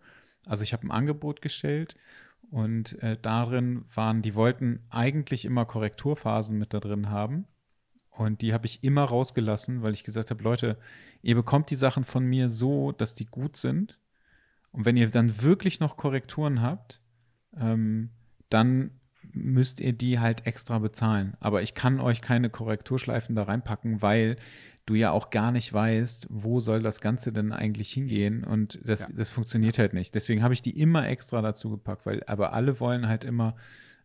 [0.47, 1.97] Also ich habe ein Angebot gestellt
[2.55, 7.49] und äh, darin waren, die wollten eigentlich immer Korrekturphasen mit da drin haben.
[8.11, 10.79] Und die habe ich immer rausgelassen, weil ich gesagt habe, Leute,
[11.21, 13.99] ihr bekommt die Sachen von mir so, dass die gut sind.
[14.71, 17.01] Und wenn ihr dann wirklich noch Korrekturen habt,
[17.57, 18.11] ähm,
[18.51, 19.01] dann
[19.35, 21.37] müsst ihr die halt extra bezahlen.
[21.41, 24.37] Aber ich kann euch keine Korrekturschleifen da reinpacken, weil
[24.87, 29.01] du ja auch gar nicht weißt, wo soll das Ganze denn eigentlich hingehen und das,
[29.01, 29.07] ja.
[29.17, 30.15] das funktioniert halt nicht.
[30.15, 33.57] Deswegen habe ich die immer extra dazu gepackt, weil aber alle wollen halt immer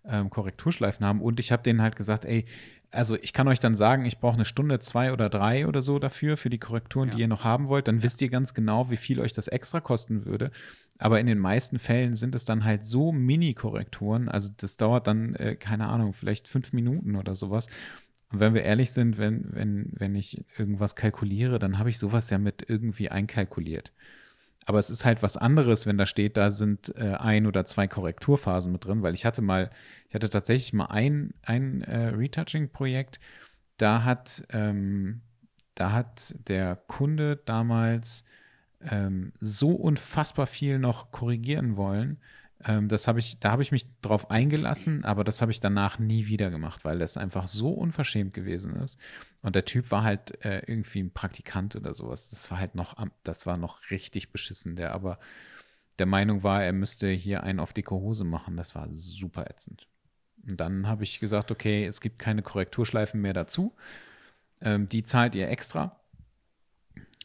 [0.05, 2.45] ähm, Korrekturschleifen haben und ich habe denen halt gesagt, ey,
[2.91, 5.99] also ich kann euch dann sagen, ich brauche eine Stunde, zwei oder drei oder so
[5.99, 7.15] dafür, für die Korrekturen, ja.
[7.15, 7.87] die ihr noch haben wollt.
[7.87, 10.51] Dann wisst ihr ganz genau, wie viel euch das extra kosten würde.
[10.99, 14.27] Aber in den meisten Fällen sind es dann halt so Mini-Korrekturen.
[14.27, 17.67] Also das dauert dann, äh, keine Ahnung, vielleicht fünf Minuten oder sowas.
[18.31, 22.29] Und wenn wir ehrlich sind, wenn, wenn, wenn ich irgendwas kalkuliere, dann habe ich sowas
[22.29, 23.93] ja mit irgendwie einkalkuliert.
[24.65, 27.87] Aber es ist halt was anderes, wenn da steht, da sind äh, ein oder zwei
[27.87, 29.71] Korrekturphasen mit drin, weil ich hatte mal,
[30.09, 33.19] ich hatte tatsächlich mal ein, ein äh, Retouching-Projekt,
[33.77, 35.21] da hat, ähm,
[35.73, 38.25] da hat der Kunde damals
[38.81, 42.19] ähm, so unfassbar viel noch korrigieren wollen,
[42.65, 45.97] ähm, das habe ich, da habe ich mich drauf eingelassen, aber das habe ich danach
[45.97, 48.99] nie wieder gemacht, weil das einfach so unverschämt gewesen ist.
[49.41, 52.29] Und der Typ war halt äh, irgendwie ein Praktikant oder sowas.
[52.29, 54.75] Das war halt noch, das war noch richtig beschissen.
[54.75, 55.19] Der aber,
[55.99, 58.57] der Meinung war, er müsste hier einen auf dicke Hose machen.
[58.57, 59.87] Das war super ätzend.
[60.49, 63.73] Und dann habe ich gesagt, okay, es gibt keine Korrekturschleifen mehr dazu.
[64.61, 66.01] Ähm, die zahlt ihr extra.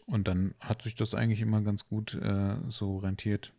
[0.07, 3.53] Und dann hat sich das eigentlich immer ganz gut äh, so rentiert.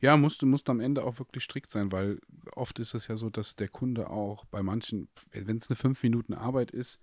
[0.00, 2.20] Ja, musst du musst am Ende auch wirklich strikt sein, weil
[2.52, 6.02] oft ist es ja so, dass der Kunde auch bei manchen, wenn es eine fünf
[6.02, 7.00] Minuten Arbeit ist,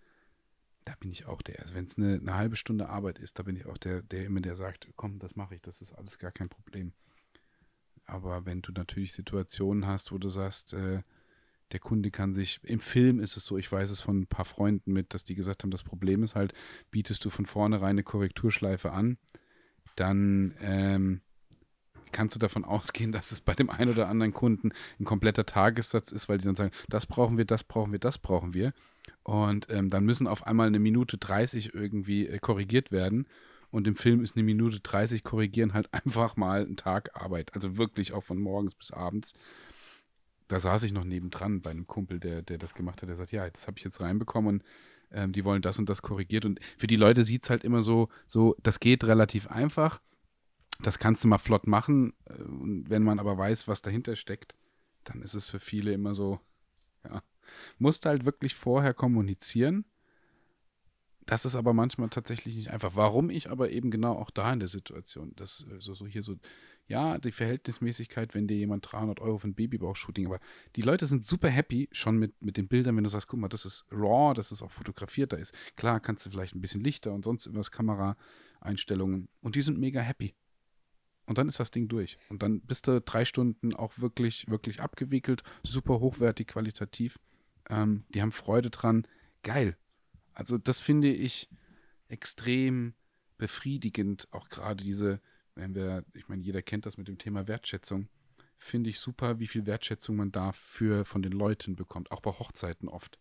[0.86, 1.60] da bin ich auch der.
[1.60, 4.26] Also wenn es eine, eine, halbe Stunde Arbeit ist, da bin ich auch der, der
[4.26, 6.94] immer der sagt, komm, das mache ich, das ist alles gar kein Problem.
[8.06, 11.02] Aber wenn du natürlich Situationen hast, wo du sagst, äh,
[11.72, 14.46] der Kunde kann sich, im Film ist es so, ich weiß es von ein paar
[14.46, 16.54] Freunden mit, dass die gesagt haben, das Problem ist halt,
[16.92, 19.18] bietest du von vornherein eine Korrekturschleife an,
[19.96, 21.22] dann ähm,
[22.12, 26.12] kannst du davon ausgehen, dass es bei dem einen oder anderen Kunden ein kompletter Tagessatz
[26.12, 28.74] ist, weil die dann sagen, das brauchen wir, das brauchen wir, das brauchen wir.
[29.24, 33.28] Und ähm, dann müssen auf einmal eine Minute 30 irgendwie äh, korrigiert werden.
[33.70, 37.54] Und im Film ist eine Minute 30 korrigieren halt einfach mal ein Tag Arbeit.
[37.54, 39.34] Also wirklich auch von morgens bis abends.
[40.48, 43.10] Da saß ich noch nebendran bei einem Kumpel, der, der das gemacht hat.
[43.10, 44.64] Der sagt, ja, das habe ich jetzt reinbekommen und
[45.12, 46.46] ähm, die wollen das und das korrigiert.
[46.46, 50.02] Und für die Leute sieht es halt immer so, so, das geht relativ einfach.
[50.80, 52.14] Das kannst du mal flott machen.
[52.26, 54.56] Äh, und wenn man aber weiß, was dahinter steckt,
[55.04, 56.40] dann ist es für viele immer so,
[57.04, 57.24] ja,
[57.78, 59.86] musst halt wirklich vorher kommunizieren.
[61.26, 62.96] Das ist aber manchmal tatsächlich nicht einfach.
[62.96, 66.24] Warum ich aber eben genau auch da in der Situation, das äh, so, so hier
[66.24, 66.36] so,
[66.88, 70.40] ja, die Verhältnismäßigkeit, wenn dir jemand 300 Euro für ein Babybauch-Shooting, aber
[70.76, 73.50] die Leute sind super happy schon mit, mit den Bildern, wenn du sagst, guck mal,
[73.50, 76.84] das ist raw, das ist auch fotografiert, da ist, klar, kannst du vielleicht ein bisschen
[76.84, 80.34] Lichter und sonst irgendwas, Kameraeinstellungen und die sind mega happy.
[81.26, 82.18] Und dann ist das Ding durch.
[82.30, 87.20] Und dann bist du drei Stunden auch wirklich, wirklich abgewickelt, super hochwertig, qualitativ.
[87.70, 89.06] Ähm, die haben Freude dran.
[89.44, 89.76] Geil.
[90.34, 91.50] Also das finde ich
[92.08, 92.94] extrem
[93.38, 95.20] befriedigend, auch gerade diese,
[95.58, 98.08] wenn wir, ich meine, jeder kennt das mit dem Thema Wertschätzung,
[98.58, 102.90] finde ich super, wie viel Wertschätzung man dafür von den Leuten bekommt, auch bei Hochzeiten
[102.90, 103.20] oft.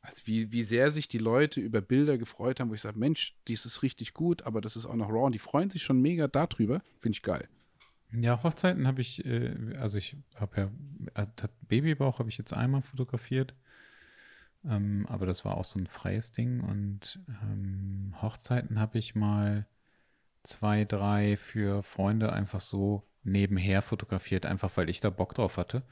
[0.00, 3.36] Also wie, wie sehr sich die Leute über Bilder gefreut haben, wo ich sage, Mensch,
[3.48, 6.00] dies ist richtig gut, aber das ist auch noch raw und die freuen sich schon
[6.00, 6.82] mega darüber.
[6.98, 7.48] Finde ich geil.
[8.12, 10.70] Ja, Hochzeiten habe ich, äh, also ich habe
[11.14, 11.26] ja, äh,
[11.66, 13.54] Babybauch habe ich jetzt einmal fotografiert,
[14.64, 19.66] ähm, aber das war auch so ein freies Ding und ähm, Hochzeiten habe ich mal
[20.48, 25.82] zwei, drei für Freunde einfach so nebenher fotografiert, einfach weil ich da Bock drauf hatte.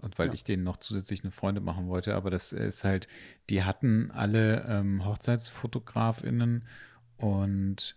[0.00, 0.34] Und weil ja.
[0.34, 3.06] ich denen noch zusätzlich eine Freunde machen wollte, aber das ist halt,
[3.48, 6.66] die hatten alle ähm, HochzeitsfotografInnen
[7.16, 7.96] und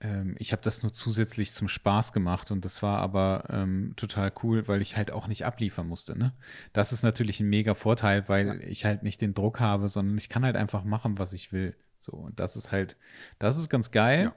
[0.00, 4.32] ähm, ich habe das nur zusätzlich zum Spaß gemacht und das war aber ähm, total
[4.42, 6.18] cool, weil ich halt auch nicht abliefern musste.
[6.18, 6.34] Ne?
[6.72, 8.54] Das ist natürlich ein mega Vorteil, weil ja.
[8.68, 11.76] ich halt nicht den Druck habe, sondern ich kann halt einfach machen, was ich will.
[11.98, 12.96] So, und das ist halt,
[13.38, 14.24] das ist ganz geil.
[14.24, 14.34] Ja.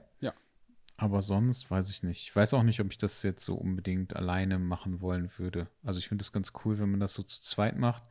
[1.02, 2.22] Aber sonst weiß ich nicht.
[2.22, 5.66] Ich weiß auch nicht, ob ich das jetzt so unbedingt alleine machen wollen würde.
[5.82, 8.04] Also ich finde es ganz cool, wenn man das so zu zweit macht,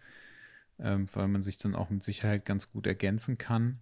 [0.77, 3.79] ähm, weil man sich dann auch mit Sicherheit ganz gut ergänzen kann.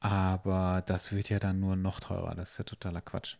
[0.00, 2.34] Aber das wird ja dann nur noch teurer.
[2.34, 3.36] Das ist ja totaler Quatsch.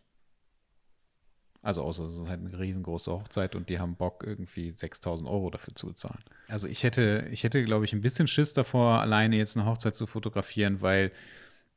[1.63, 5.49] Also außer es ist halt eine riesengroße Hochzeit und die haben Bock, irgendwie 6000 Euro
[5.49, 6.23] dafür zu bezahlen.
[6.47, 9.95] Also ich hätte, ich hätte, glaube ich, ein bisschen Schiss davor, alleine jetzt eine Hochzeit
[9.95, 11.11] zu fotografieren, weil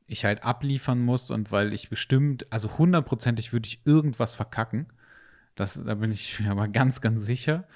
[0.07, 4.87] ich halt abliefern muss und weil ich bestimmt, also hundertprozentig würde ich irgendwas verkacken.
[5.55, 7.67] Das, da bin ich mir aber ganz, ganz sicher.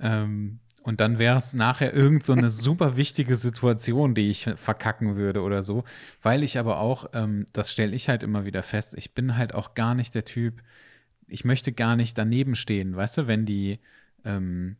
[0.00, 5.16] Ähm, und dann wäre es nachher irgend so eine super wichtige Situation, die ich verkacken
[5.16, 5.84] würde oder so.
[6.22, 9.54] Weil ich aber auch, ähm, das stelle ich halt immer wieder fest, ich bin halt
[9.54, 10.62] auch gar nicht der Typ,
[11.26, 13.80] ich möchte gar nicht daneben stehen, weißt du, wenn die,
[14.24, 14.76] ähm,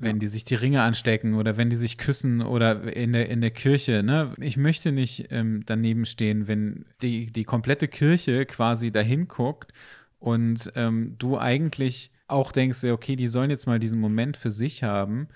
[0.00, 3.40] wenn die sich die Ringe anstecken oder wenn die sich küssen oder in der, in
[3.40, 4.02] der Kirche.
[4.02, 4.34] Ne?
[4.38, 9.72] Ich möchte nicht ähm, daneben stehen, wenn die, die komplette Kirche quasi dahin guckt
[10.18, 14.82] und ähm, du eigentlich auch denkst, okay, die sollen jetzt mal diesen Moment für sich
[14.82, 15.28] haben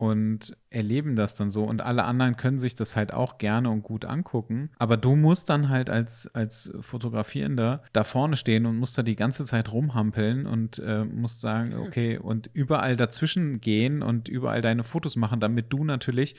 [0.00, 1.64] und erleben das dann so.
[1.64, 4.70] Und alle anderen können sich das halt auch gerne und gut angucken.
[4.78, 9.14] Aber du musst dann halt als, als Fotografierender da vorne stehen und musst da die
[9.14, 14.84] ganze Zeit rumhampeln und äh, musst sagen, okay, und überall dazwischen gehen und überall deine
[14.84, 16.34] Fotos machen, damit du natürlich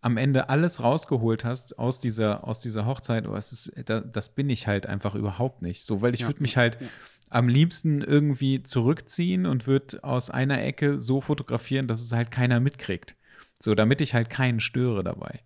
[0.00, 4.50] am Ende alles rausgeholt hast aus dieser, aus dieser Hochzeit, oh, das, ist, das bin
[4.50, 5.86] ich halt einfach überhaupt nicht.
[5.86, 6.80] So, weil ich ja, würde mich halt.
[6.80, 6.88] Ja
[7.34, 12.60] am liebsten irgendwie zurückziehen und würde aus einer Ecke so fotografieren, dass es halt keiner
[12.60, 13.16] mitkriegt.
[13.60, 15.42] So, damit ich halt keinen störe dabei.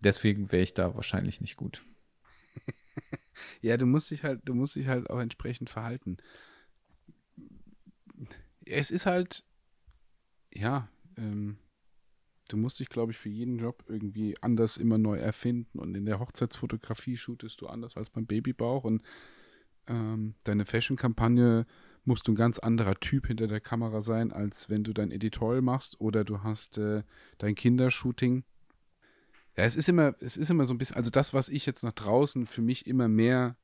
[0.00, 1.82] Deswegen wäre ich da wahrscheinlich nicht gut.
[3.62, 6.18] ja, du musst dich halt, du musst dich halt auch entsprechend verhalten.
[8.66, 9.42] Es ist halt,
[10.52, 11.56] ja, ähm,
[12.48, 15.78] du musst dich, glaube ich, für jeden Job irgendwie anders immer neu erfinden.
[15.78, 18.84] Und in der Hochzeitsfotografie shootest du anders als beim Babybauch.
[18.84, 19.02] Und
[19.88, 21.66] ähm, deine Fashion-Kampagne
[22.04, 25.62] musst du ein ganz anderer Typ hinter der Kamera sein, als wenn du dein Editorial
[25.62, 27.02] machst oder du hast äh,
[27.38, 28.44] dein Kindershooting.
[29.56, 31.82] Ja, es ist immer, es ist immer so ein bisschen, also das, was ich jetzt
[31.82, 33.56] nach draußen für mich immer mehr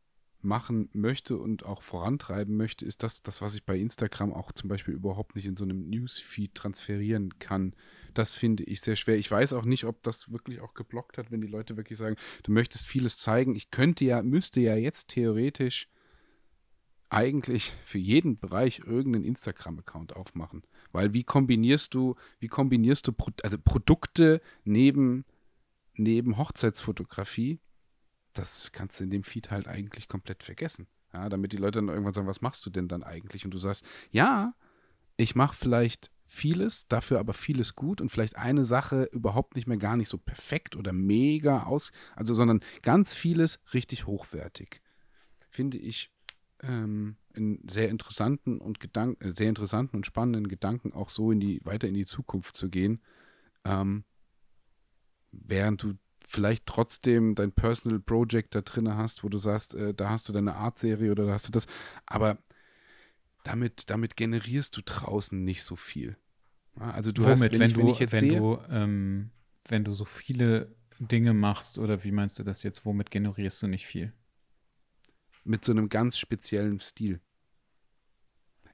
[0.44, 4.68] machen möchte und auch vorantreiben möchte, ist das, das, was ich bei Instagram auch zum
[4.68, 7.74] Beispiel überhaupt nicht in so einem Newsfeed transferieren kann.
[8.12, 9.16] Das finde ich sehr schwer.
[9.16, 12.16] Ich weiß auch nicht, ob das wirklich auch geblockt hat, wenn die Leute wirklich sagen,
[12.42, 13.54] du möchtest vieles zeigen.
[13.54, 15.88] Ich könnte ja, müsste ja jetzt theoretisch
[17.12, 20.62] eigentlich für jeden Bereich irgendeinen Instagram-Account aufmachen.
[20.92, 25.24] Weil wie kombinierst du, wie kombinierst du Pro also Produkte neben,
[25.94, 27.60] neben Hochzeitsfotografie?
[28.32, 30.86] Das kannst du in dem Feed halt eigentlich komplett vergessen.
[31.12, 33.44] Ja, damit die Leute dann irgendwann sagen, was machst du denn dann eigentlich?
[33.44, 34.54] Und du sagst, ja,
[35.18, 39.76] ich mache vielleicht vieles, dafür aber vieles gut und vielleicht eine Sache überhaupt nicht mehr
[39.76, 44.80] gar nicht so perfekt oder mega aus, also sondern ganz vieles richtig hochwertig.
[45.50, 46.10] Finde ich
[46.62, 51.40] ähm, einen sehr interessanten und Gedank äh, sehr interessanten und spannenden Gedanken auch so in
[51.40, 53.00] die weiter in die Zukunft zu gehen,
[53.64, 54.04] ähm,
[55.32, 55.94] während du
[56.24, 60.32] vielleicht trotzdem dein Personal Project da drin hast, wo du sagst, äh, da hast du
[60.32, 61.66] deine Art-Serie oder da hast du das,
[62.06, 62.38] aber
[63.44, 66.16] damit, damit generierst du draußen nicht so viel.
[66.76, 69.30] Also du Womit, hast, wenn, wenn, ich, du, wenn ich jetzt wenn sehe, du, ähm,
[69.68, 72.86] wenn du so viele Dinge machst oder wie meinst du das jetzt?
[72.86, 74.12] Womit generierst du nicht viel?
[75.44, 77.20] Mit so einem ganz speziellen Stil.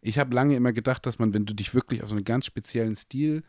[0.01, 2.47] Ich habe lange immer gedacht, dass man, wenn du dich wirklich auf so einen ganz
[2.47, 3.43] speziellen Stil,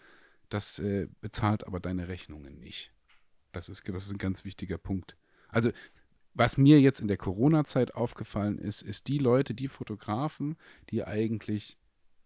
[0.50, 2.92] das äh, bezahlt aber deine Rechnungen nicht.
[3.52, 5.16] Das ist, das ist ein ganz wichtiger Punkt.
[5.48, 5.72] Also,
[6.34, 10.58] was mir jetzt in der Corona-Zeit aufgefallen ist, ist die Leute, die Fotografen,
[10.90, 11.78] die eigentlich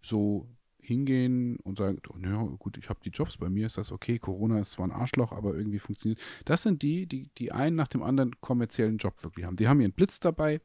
[0.02, 0.48] so
[0.80, 4.20] hingehen und sagen, oh, naja, gut, ich habe die Jobs, bei mir ist das okay,
[4.20, 6.20] Corona ist zwar ein Arschloch, aber irgendwie funktioniert.
[6.44, 9.56] Das sind die, die, die einen nach dem anderen kommerziellen Job wirklich haben.
[9.56, 10.60] Die haben ihren Blitz dabei,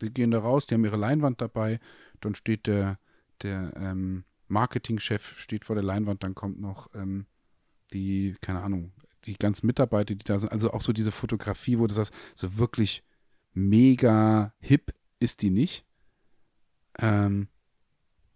[0.00, 1.80] die gehen da raus, die haben ihre Leinwand dabei,
[2.20, 2.98] dann steht der,
[3.42, 7.26] der ähm, Marketingchef steht vor der Leinwand, dann kommt noch ähm,
[7.92, 8.92] die, keine Ahnung,
[9.24, 10.50] die ganzen Mitarbeiter, die da sind.
[10.50, 13.04] Also auch so diese Fotografie, wo du sagst, so wirklich
[13.52, 15.84] mega hip ist die nicht.
[16.98, 17.48] Ähm,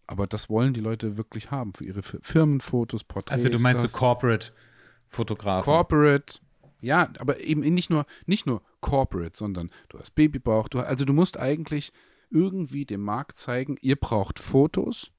[0.07, 3.33] aber das wollen die Leute wirklich haben für ihre Firmenfotos, Porträts.
[3.33, 5.65] Also du meinst so Corporate-Fotografen?
[5.65, 6.41] Corporate,
[6.85, 11.13] ja, aber eben nicht nur, nicht nur Corporate, sondern du hast Babybauch, du, also du
[11.13, 11.93] musst eigentlich
[12.31, 15.13] irgendwie dem Markt zeigen, ihr braucht Fotos,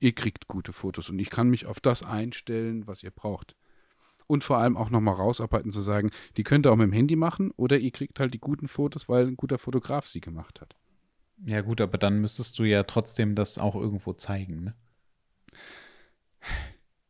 [0.00, 3.56] ihr kriegt gute Fotos und ich kann mich auf das einstellen, was ihr braucht.
[4.26, 7.16] Und vor allem auch nochmal rausarbeiten, zu sagen, die könnt ihr auch mit dem Handy
[7.16, 10.76] machen oder ihr kriegt halt die guten Fotos, weil ein guter Fotograf sie gemacht hat.
[11.44, 14.74] Ja, gut, aber dann müsstest du ja trotzdem das auch irgendwo zeigen, ne?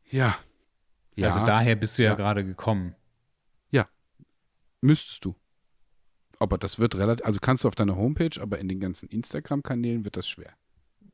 [0.09, 0.37] Ja.
[1.15, 1.27] ja.
[1.27, 2.15] Also daher bist du ja, ja.
[2.15, 2.95] gerade gekommen.
[4.83, 5.35] Müsstest du.
[6.39, 10.03] Aber das wird relativ, also kannst du auf deiner Homepage, aber in den ganzen Instagram-Kanälen
[10.03, 10.53] wird das schwer.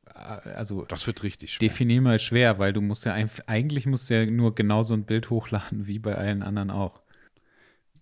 [0.06, 1.68] Äh, also das wird richtig schwer.
[1.68, 3.14] Definier mal schwer, weil du musst ja
[3.46, 7.00] eigentlich musst du ja nur genauso ein Bild hochladen wie bei allen anderen auch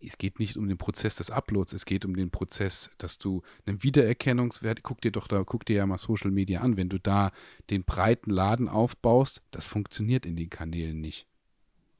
[0.00, 3.42] es geht nicht um den Prozess des Uploads, es geht um den Prozess, dass du
[3.66, 7.00] einen Wiedererkennungswert, guck dir doch da, guck dir ja mal Social Media an, wenn du
[7.00, 7.32] da
[7.68, 11.26] den breiten Laden aufbaust, das funktioniert in den Kanälen nicht.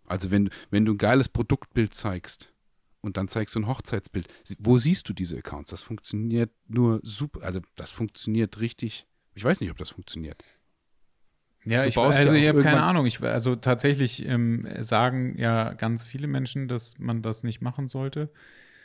[0.07, 2.53] Also wenn, wenn du ein geiles Produktbild zeigst
[3.01, 4.29] und dann zeigst du ein Hochzeitsbild,
[4.59, 5.71] wo siehst du diese Accounts?
[5.71, 10.43] Das funktioniert nur super, also das funktioniert richtig, ich weiß nicht, ob das funktioniert.
[11.65, 13.05] Ja, ich, also ich habe keine Ahnung.
[13.07, 18.31] Ich, also tatsächlich ähm, sagen ja ganz viele Menschen, dass man das nicht machen sollte.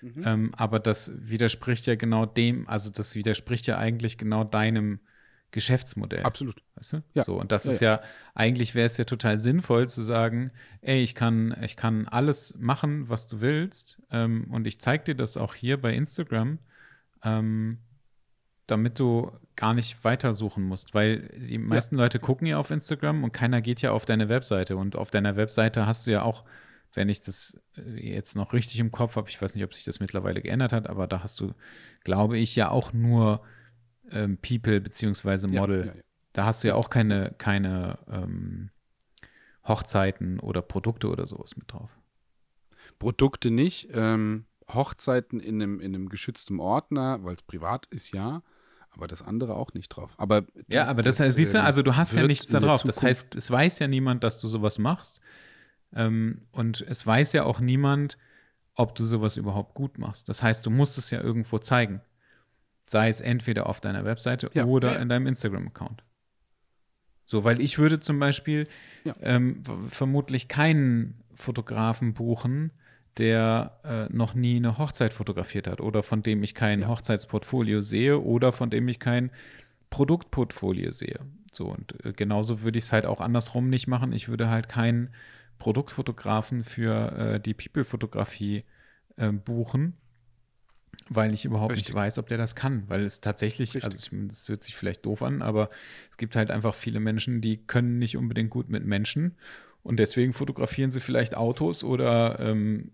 [0.01, 0.24] Mhm.
[0.26, 4.99] Ähm, aber das widerspricht ja genau dem, also das widerspricht ja eigentlich genau deinem
[5.53, 6.23] Geschäftsmodell.
[6.23, 6.61] Absolut.
[6.75, 7.03] Weißt du?
[7.13, 7.23] Ja.
[7.23, 8.01] So, und das ja, ist ja, ja
[8.35, 10.51] eigentlich wäre es ja total sinnvoll zu sagen,
[10.81, 14.01] ey, ich kann, ich kann alles machen, was du willst.
[14.11, 16.59] Ähm, und ich zeige dir das auch hier bei Instagram.
[17.23, 17.77] Ähm,
[18.67, 21.95] damit du gar nicht weitersuchen musst, weil die meisten.
[21.95, 25.35] Leute gucken ja auf Instagram und keiner geht ja auf deine Webseite und auf deiner
[25.35, 26.43] Webseite hast du ja auch,
[26.93, 29.83] wenn ich das äh, jetzt noch richtig im Kopf habe, ich weiß nicht, ob sich
[29.83, 31.53] das mittlerweile geändert hat, aber da hast du,
[32.03, 33.43] glaube ich, ja auch nur
[34.14, 35.88] ähm, People beziehungsweise Model.
[35.88, 36.01] Ja, ja,
[36.34, 38.70] da hast du ja auch keine, keine ähm,
[39.68, 41.91] Hochzeiten oder Produkte oder sowas mit drauf.
[42.99, 43.89] Produkte nicht.
[43.93, 48.41] Ähm, Hochzeiten in einem, in einem geschützten Ordner, weil es privat ist, ja
[48.95, 50.14] aber das andere auch nicht drauf.
[50.18, 52.84] Aber ja, aber das, das siehst du, ähm, also du hast ja nichts da drauf.
[52.84, 55.20] Das heißt, es weiß ja niemand, dass du sowas machst.
[55.95, 58.18] Ähm, und es weiß ja auch niemand,
[58.76, 60.30] ob du sowas überhaupt gut machst.
[60.30, 62.01] Das heißt, du musst es ja irgendwo zeigen.
[62.86, 66.03] Sei es entweder auf deiner Webseite ja, oder in deinem Instagram-Account.
[67.25, 68.67] So, weil ich würde zum Beispiel
[69.05, 69.15] ja.
[69.21, 72.71] ähm, vermutlich keinen Fotografen buchen,
[73.17, 76.88] der äh, noch nie eine Hochzeit fotografiert hat oder von dem ich kein ja.
[76.88, 79.31] Hochzeitsportfolio sehe oder von dem ich kein
[79.89, 81.19] Produktportfolio sehe.
[81.51, 84.11] So, und äh, genauso würde ich es halt auch andersrum nicht machen.
[84.11, 85.09] Ich würde halt keinen
[85.59, 88.63] Produktfotografen für äh, die People-Fotografie
[89.17, 89.93] äh, buchen,
[91.09, 91.89] weil ich überhaupt Richtig.
[91.89, 92.83] nicht weiß, ob der das kann.
[92.87, 93.83] Weil es tatsächlich, Richtig.
[93.83, 95.69] also es hört sich vielleicht doof an, aber
[96.11, 99.35] es gibt halt einfach viele Menschen, die können nicht unbedingt gut mit Menschen
[99.83, 102.91] und deswegen fotografieren sie vielleicht Autos oder, ähm,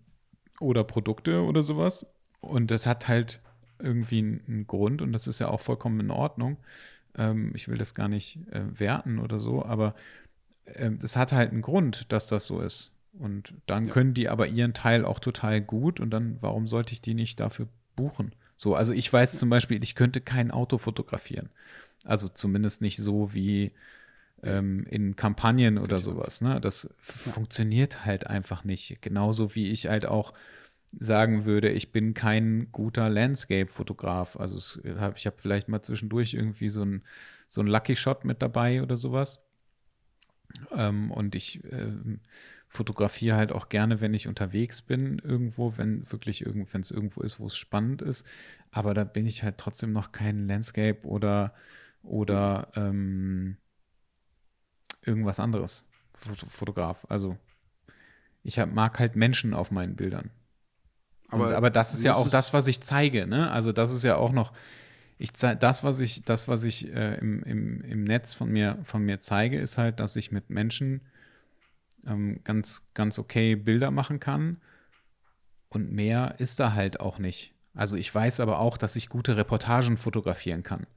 [0.60, 2.06] oder Produkte oder sowas.
[2.42, 3.42] Und das hat halt
[3.82, 6.58] irgendwie einen Grund und das ist ja auch vollkommen in Ordnung.
[7.16, 9.96] Ähm, ich will das gar nicht äh, werten oder so, aber
[10.66, 12.92] äh, das hat halt einen Grund, dass das so ist.
[13.14, 13.94] Und dann ja.
[13.94, 17.40] können die aber ihren Teil auch total gut und dann, warum sollte ich die nicht
[17.40, 17.68] dafür
[18.00, 18.34] buchen?
[18.56, 21.50] So, also ich weiß zum Beispiel, ich könnte kein Auto fotografieren.
[22.06, 23.72] Also zumindest nicht so wie
[24.44, 26.42] ähm, in Kampagnen oder sowas.
[26.42, 26.60] Ne?
[26.62, 29.02] Das funktioniert halt einfach nicht.
[29.02, 30.34] Genauso wie ich halt auch
[30.98, 34.38] sagen würde, ich bin kein guter Landscape-Fotograf.
[34.38, 34.80] Also es,
[35.16, 37.04] ich habe vielleicht mal zwischendurch irgendwie so ein,
[37.48, 39.42] so ein Lucky Shot mit dabei oder sowas.
[40.72, 41.92] Ähm, und ich äh,
[42.70, 47.22] fotografiere halt auch gerne, wenn ich unterwegs bin, irgendwo, wenn wirklich irgend, wenn es irgendwo
[47.22, 48.26] ist, wo es spannend ist.
[48.70, 51.56] Aber da bin ich halt trotzdem noch kein Landscape oder,
[52.04, 53.58] oder ähm,
[55.04, 57.08] irgendwas anderes Fotograf.
[57.10, 57.38] Also
[58.44, 60.30] ich hab, mag halt Menschen auf meinen Bildern.
[61.28, 63.50] Aber, und, aber das ist ja auch das, was ich zeige, ne?
[63.50, 64.54] Also das ist ja auch noch,
[65.18, 69.04] ich das, was ich, das, was ich äh, im, im, im Netz von mir, von
[69.04, 71.02] mir zeige, ist halt, dass ich mit Menschen
[72.06, 74.62] ähm, ganz, ganz okay Bilder machen kann.
[75.70, 77.54] Und mehr ist da halt auch nicht.
[77.74, 80.88] Also ich weiß aber auch, dass ich gute Reportagen fotografieren kann.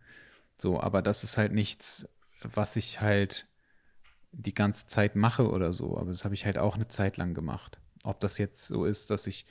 [0.57, 2.09] So, aber das ist halt nichts,
[2.43, 3.47] was ich halt
[4.33, 5.97] die ganze Zeit mache oder so.
[5.97, 7.79] Aber das habe ich halt auch eine Zeit lang gemacht.
[8.05, 9.45] Ob das jetzt so ist, dass ich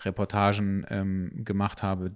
[0.00, 2.12] Reportagen ähm, gemacht habe,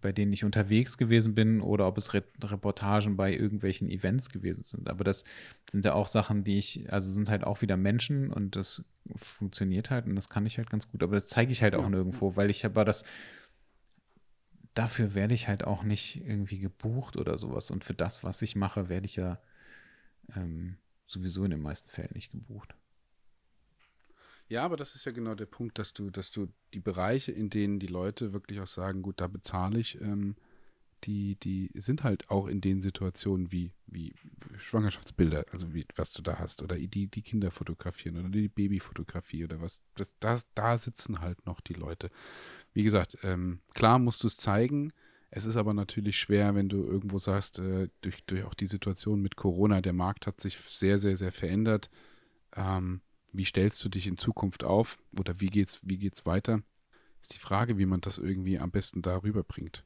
[0.00, 4.64] bei denen ich unterwegs gewesen bin oder ob es Re Reportagen bei irgendwelchen Events gewesen
[4.64, 4.88] sind.
[4.88, 5.24] Aber das
[5.68, 8.84] sind ja auch Sachen, die ich, also sind halt auch wieder Menschen und das
[9.14, 11.02] funktioniert halt und das kann ich halt ganz gut.
[11.02, 11.80] Aber das zeige ich halt ja.
[11.80, 13.04] auch nirgendwo, weil ich aber das,
[14.74, 17.70] dafür werde ich halt auch nicht irgendwie gebucht oder sowas.
[17.70, 19.38] Und für das, was ich mache, werde ich ja
[20.34, 20.76] ähm,
[21.06, 22.74] sowieso in den meisten Fällen nicht gebucht.
[24.50, 27.50] Ja, aber das ist ja genau der Punkt, dass du, dass du die Bereiche, in
[27.50, 30.34] denen die Leute wirklich auch sagen, gut, da bezahle ich, ähm,
[31.04, 34.12] die, die sind halt auch in den Situationen wie, wie
[34.58, 39.44] Schwangerschaftsbilder, also wie, was du da hast, oder die, die Kinder fotografieren oder die Babyfotografie
[39.44, 39.82] oder was.
[39.94, 42.10] Das, das, da sitzen halt noch die Leute.
[42.72, 44.92] Wie gesagt, ähm, klar musst du es zeigen.
[45.30, 49.22] Es ist aber natürlich schwer, wenn du irgendwo sagst, äh, durch, durch auch die Situation
[49.22, 51.88] mit Corona, der Markt hat sich sehr, sehr, sehr verändert.
[52.56, 53.00] Ähm,
[53.32, 56.62] wie stellst du dich in Zukunft auf oder wie geht's, wie geht's weiter?
[57.22, 59.84] Ist die Frage, wie man das irgendwie am besten darüber bringt.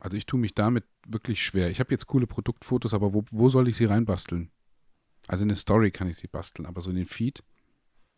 [0.00, 1.70] Also ich tue mich damit wirklich schwer.
[1.70, 4.50] Ich habe jetzt coole Produktfotos, aber wo, wo soll ich sie reinbasteln?
[5.26, 7.42] Also in eine Story kann ich sie basteln, aber so in den Feed,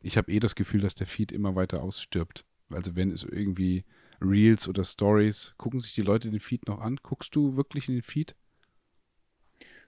[0.00, 2.44] ich habe eh das Gefühl, dass der Feed immer weiter ausstirbt.
[2.70, 3.84] Also wenn es irgendwie
[4.20, 6.96] Reels oder Stories, gucken sich die Leute den Feed noch an?
[7.02, 8.34] Guckst du wirklich in den Feed?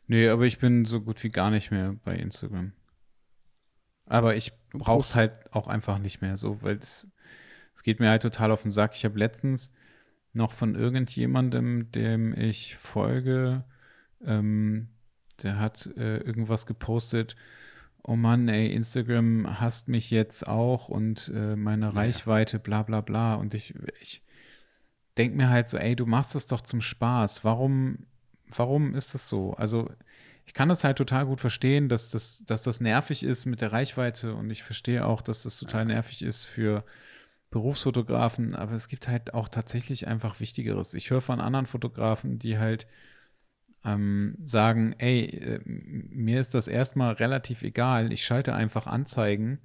[0.06, 2.72] Nee, aber ich bin so gut wie gar nicht mehr bei Instagram.
[4.10, 7.06] Aber ich brauche es halt auch einfach nicht mehr so, weil es,
[7.76, 8.96] es geht mir halt total auf den Sack.
[8.96, 9.70] Ich habe letztens
[10.32, 13.62] noch von irgendjemandem, dem ich folge,
[14.26, 14.88] ähm,
[15.44, 17.36] der hat äh, irgendwas gepostet.
[18.02, 21.92] Oh Mann, ey, Instagram hasst mich jetzt auch und äh, meine ja.
[21.92, 23.34] Reichweite, bla bla bla.
[23.34, 24.24] Und ich, ich
[25.18, 27.44] denke mir halt so, ey, du machst das doch zum Spaß.
[27.44, 28.06] Warum,
[28.48, 29.52] warum ist das so?
[29.52, 29.88] Also
[30.50, 33.70] ich kann das halt total gut verstehen, dass das, dass das nervig ist mit der
[33.70, 34.34] Reichweite.
[34.34, 36.84] Und ich verstehe auch, dass das total nervig ist für
[37.50, 40.94] Berufsfotografen, aber es gibt halt auch tatsächlich einfach Wichtigeres.
[40.94, 42.88] Ich höre von anderen Fotografen, die halt
[43.84, 49.60] ähm, sagen, ey, äh, mir ist das erstmal relativ egal, ich schalte einfach Anzeigen.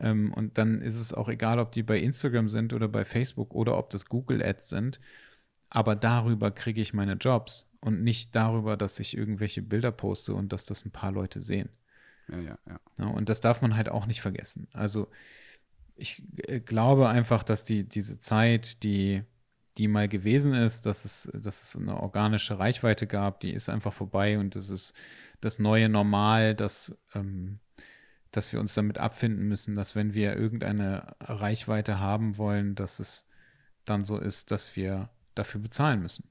[0.00, 3.54] Ähm, und dann ist es auch egal, ob die bei Instagram sind oder bei Facebook
[3.54, 5.00] oder ob das Google Ads sind,
[5.70, 10.52] aber darüber kriege ich meine Jobs und nicht darüber, dass ich irgendwelche Bilder poste und
[10.52, 11.68] dass das ein paar Leute sehen.
[12.28, 12.80] Ja, ja, ja.
[12.98, 14.68] ja und das darf man halt auch nicht vergessen.
[14.72, 15.08] Also
[15.96, 19.22] ich äh, glaube einfach, dass die, diese Zeit, die,
[19.78, 23.92] die mal gewesen ist, dass es, dass es eine organische Reichweite gab, die ist einfach
[23.92, 24.94] vorbei und das ist
[25.40, 27.60] das neue Normal, dass, ähm,
[28.30, 33.28] dass wir uns damit abfinden müssen, dass wenn wir irgendeine Reichweite haben wollen, dass es
[33.84, 36.24] dann so ist, dass wir dafür bezahlen müssen.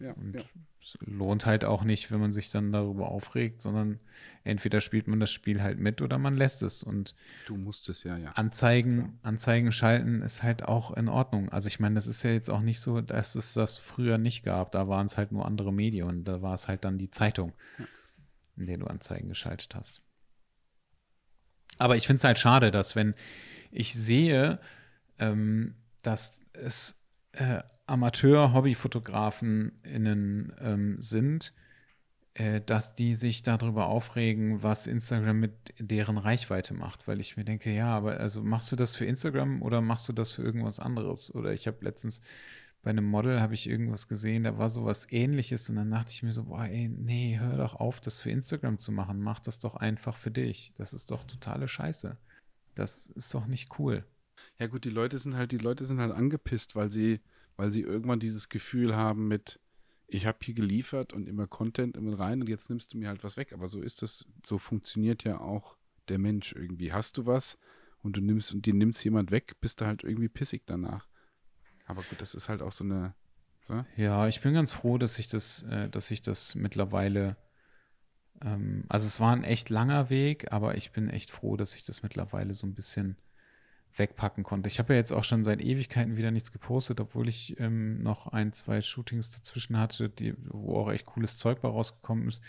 [0.00, 0.42] Ja, Und ja.
[0.80, 4.00] es lohnt halt auch nicht, wenn man sich dann darüber aufregt, sondern
[4.44, 6.82] entweder spielt man das Spiel halt mit oder man lässt es.
[6.82, 7.14] Und
[7.46, 8.32] Du musst es ja, ja.
[8.32, 11.50] Anzeigen, Anzeigen schalten ist halt auch in Ordnung.
[11.50, 14.42] Also ich meine, das ist ja jetzt auch nicht so, dass es das früher nicht
[14.42, 14.72] gab.
[14.72, 17.52] Da waren es halt nur andere Medien und da war es halt dann die Zeitung,
[18.56, 20.02] in der du Anzeigen geschaltet hast.
[21.76, 23.14] Aber ich finde es halt schade, dass wenn
[23.70, 24.60] ich sehe,
[25.18, 31.52] ähm, dass es äh, Amateur-Hobbyfotografen*innen ähm, sind,
[32.34, 37.08] äh, dass die sich darüber aufregen, was Instagram mit deren Reichweite macht.
[37.08, 40.12] Weil ich mir denke, ja, aber also machst du das für Instagram oder machst du
[40.12, 41.34] das für irgendwas anderes?
[41.34, 42.22] Oder ich habe letztens
[42.82, 46.22] bei einem Model habe ich irgendwas gesehen, da war sowas ähnliches und dann dachte ich
[46.22, 49.20] mir so, boah, ey, nee, hör doch auf, das für Instagram zu machen.
[49.20, 50.72] Mach das doch einfach für dich.
[50.76, 52.16] Das ist doch totale Scheiße.
[52.74, 54.04] Das ist doch nicht cool.
[54.58, 57.20] Ja gut, die Leute sind halt, die Leute sind halt angepisst, weil sie,
[57.60, 59.60] weil sie irgendwann dieses Gefühl haben mit,
[60.08, 63.22] ich habe hier geliefert und immer Content immer rein und jetzt nimmst du mir halt
[63.22, 63.52] was weg.
[63.52, 65.76] Aber so ist das, so funktioniert ja auch
[66.08, 66.94] der Mensch irgendwie.
[66.94, 67.58] Hast du was
[68.02, 71.06] und du nimmst und dir nimmst jemand weg, bist du halt irgendwie pissig danach.
[71.84, 73.14] Aber gut, das ist halt auch so eine.
[73.68, 73.84] So?
[73.94, 77.36] Ja, ich bin ganz froh, dass ich das, äh, dass ich das mittlerweile,
[78.42, 81.84] ähm, also es war ein echt langer Weg, aber ich bin echt froh, dass ich
[81.84, 83.18] das mittlerweile so ein bisschen
[83.94, 84.68] wegpacken konnte.
[84.68, 88.28] Ich habe ja jetzt auch schon seit Ewigkeiten wieder nichts gepostet, obwohl ich ähm, noch
[88.28, 92.42] ein, zwei Shootings dazwischen hatte, die, wo auch echt cooles Zeug bei rausgekommen ist.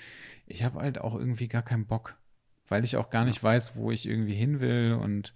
[0.46, 2.18] Ich habe halt auch irgendwie gar keinen Bock,
[2.68, 5.34] weil ich auch gar nicht weiß, wo ich irgendwie hin will und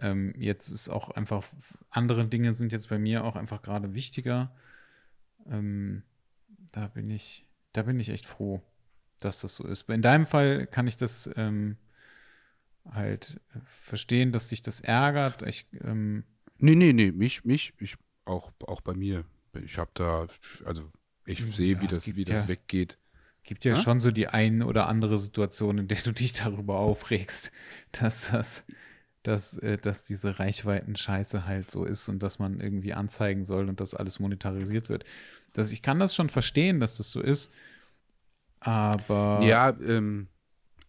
[0.00, 1.44] ähm, jetzt ist auch einfach,
[1.90, 4.52] andere Dinge sind jetzt bei mir auch einfach gerade wichtiger.
[5.50, 6.02] Ähm,
[6.72, 8.62] da bin ich, da bin ich echt froh,
[9.18, 9.88] dass das so ist.
[9.88, 11.76] In deinem Fall kann ich das ähm,
[12.90, 15.42] halt verstehen, dass dich das ärgert.
[15.42, 16.24] Ich, ähm,
[16.60, 19.24] Nee, nee, nee, mich, mich, ich, auch, auch bei mir.
[19.62, 20.26] Ich habe da,
[20.64, 20.90] also
[21.24, 22.98] ich sehe, Ja, wie das, wie das ja- weggeht.
[23.44, 23.80] gibt ja Ja?
[23.80, 27.52] schon so die ein oder andere Situation, in der du dich darüber aufregst,
[27.92, 28.64] dass das,
[29.22, 33.80] dass, äh, dass diese Reichweiten-Scheiße halt so ist und dass man irgendwie anzeigen soll und
[33.80, 35.04] dass alles monetarisiert wird.
[35.52, 37.50] Das, ich kann das schon verstehen, dass das so ist,
[38.60, 40.28] aber Ja, ähm,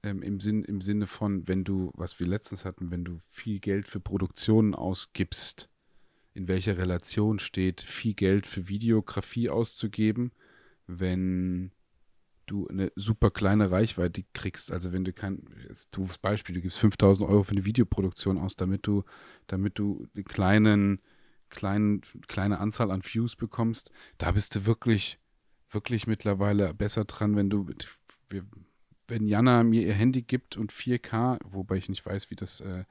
[0.03, 3.59] ähm, im, Sinn, im Sinne von, wenn du, was wir letztens hatten, wenn du viel
[3.59, 5.69] Geld für Produktionen ausgibst,
[6.33, 10.31] in welcher Relation steht, viel Geld für Videografie auszugeben,
[10.87, 11.71] wenn
[12.45, 14.71] du eine super kleine Reichweite kriegst.
[14.71, 15.43] Also wenn du kein,
[15.91, 19.03] doofes Beispiel, du gibst 5000 Euro für eine Videoproduktion aus, damit du,
[19.47, 21.01] damit du eine kleinen,
[21.49, 25.19] kleinen, kleine Anzahl an Views bekommst, da bist du wirklich,
[25.69, 27.67] wirklich mittlerweile besser dran, wenn du,
[28.29, 28.45] wir,
[29.09, 32.85] wenn Jana mir ihr Handy gibt und 4K, wobei ich nicht weiß, wie das äh,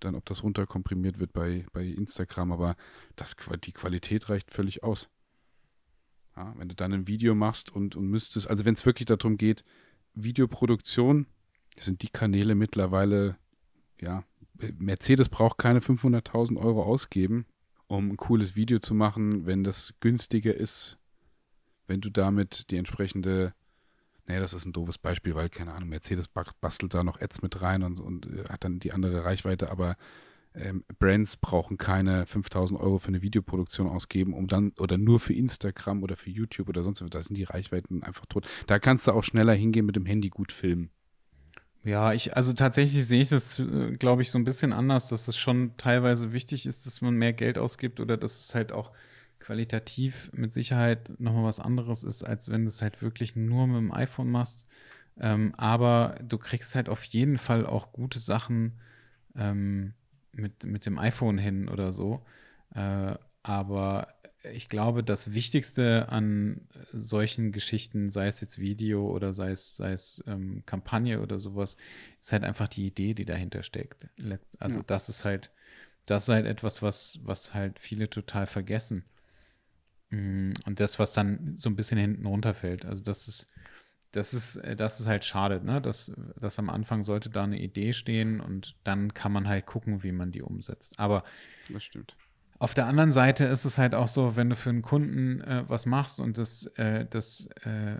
[0.00, 2.76] dann, ob das runterkomprimiert wird bei, bei Instagram, aber
[3.16, 5.08] das, die Qualität reicht völlig aus.
[6.36, 9.36] Ja, wenn du dann ein Video machst und, und müsstest, also wenn es wirklich darum
[9.36, 9.64] geht,
[10.14, 11.26] Videoproduktion,
[11.78, 13.36] sind die Kanäle mittlerweile,
[14.00, 14.24] ja,
[14.78, 17.46] Mercedes braucht keine 500.000 Euro ausgeben,
[17.86, 20.98] um ein cooles Video zu machen, wenn das günstiger ist,
[21.86, 23.54] wenn du damit die entsprechende,
[24.30, 27.60] naja, das ist ein doofes Beispiel, weil, keine Ahnung, Mercedes bastelt da noch Ads mit
[27.62, 29.96] rein und, und äh, hat dann die andere Reichweite, aber
[30.54, 35.32] ähm, Brands brauchen keine 5000 Euro für eine Videoproduktion ausgeben, um dann, oder nur für
[35.32, 38.46] Instagram oder für YouTube oder sonst was, da sind die Reichweiten einfach tot.
[38.68, 40.90] Da kannst du auch schneller hingehen mit dem Handy gut filmen.
[41.82, 45.26] Ja, ich, also tatsächlich sehe ich das, äh, glaube ich, so ein bisschen anders, dass
[45.26, 48.92] es schon teilweise wichtig ist, dass man mehr Geld ausgibt oder dass es halt auch
[49.40, 53.78] qualitativ mit Sicherheit nochmal was anderes ist, als wenn du es halt wirklich nur mit
[53.78, 54.66] dem iPhone machst.
[55.18, 58.78] Ähm, aber du kriegst halt auf jeden Fall auch gute Sachen
[59.36, 59.94] ähm,
[60.32, 62.24] mit, mit dem iPhone hin oder so.
[62.74, 64.08] Äh, aber
[64.52, 66.62] ich glaube, das Wichtigste an
[66.92, 71.76] solchen Geschichten, sei es jetzt Video oder sei es, sei es ähm, Kampagne oder sowas,
[72.20, 74.08] ist halt einfach die Idee, die dahinter steckt.
[74.58, 74.84] Also Ja.
[74.86, 75.50] das ist halt,
[76.06, 79.04] das ist halt etwas, was, was halt viele total vergessen.
[80.10, 82.84] Mm, Und das, was dann so ein bisschen hinten runterfällt.
[82.84, 83.46] Also das ist,
[84.12, 85.80] das ist, äh, das ist halt schade, ne?
[85.80, 90.02] Dass, dass am Anfang sollte da eine Idee stehen und dann kann man halt gucken,
[90.02, 90.98] wie man die umsetzt.
[90.98, 91.24] Aber
[91.68, 92.18] Das stimmt.
[92.58, 95.64] auf der anderen Seite ist es halt auch so, wenn du für einen Kunden äh,
[95.66, 97.96] was machst und das, äh, das äh,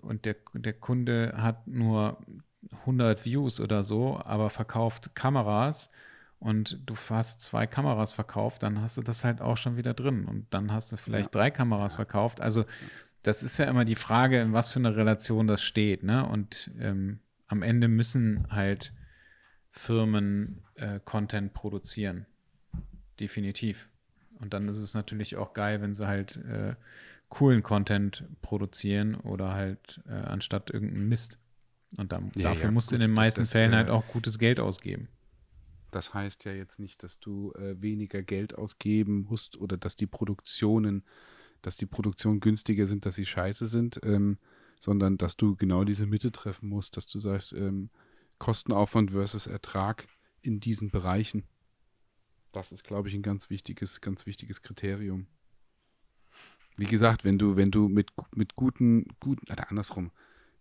[0.00, 2.24] und der, der Kunde hat nur
[2.70, 5.90] 100 Views oder so, aber verkauft Kameras
[6.40, 10.24] und du hast zwei Kameras verkauft, dann hast du das halt auch schon wieder drin
[10.24, 12.40] und dann hast du vielleicht drei Kameras verkauft.
[12.40, 12.64] Also
[13.22, 16.26] das ist ja immer die Frage, in was für eine Relation das steht, ne?
[16.26, 18.94] Und ähm, am Ende müssen halt
[19.70, 22.26] Firmen äh, Content produzieren.
[23.20, 23.90] Definitiv.
[24.38, 26.74] Und dann ist es natürlich auch geil, wenn sie halt äh,
[27.28, 31.38] coolen Content produzieren oder halt äh, anstatt irgendeinen Mist.
[31.98, 34.06] Und dann, Ja, dafür ja, musst du in den meisten das, Fällen äh, halt auch
[34.08, 35.08] gutes Geld ausgeben.
[35.90, 40.06] Das heißt ja jetzt nicht, dass du äh, weniger Geld ausgeben musst oder dass die
[40.06, 41.04] Produktionen,
[41.62, 44.38] dass die Produktionen günstiger sind, dass sie scheiße sind, ähm,
[44.78, 47.90] sondern dass du genau diese Mitte treffen musst, dass du sagst, ähm,
[48.38, 50.08] Kostenaufwand versus Ertrag
[50.42, 51.44] in diesen Bereichen.
[52.52, 55.26] Das ist, glaube ich, ein ganz wichtiges, ganz wichtiges Kriterium.
[56.76, 60.10] Wie gesagt, wenn du, wenn du mit, mit guten, guten, oder andersrum,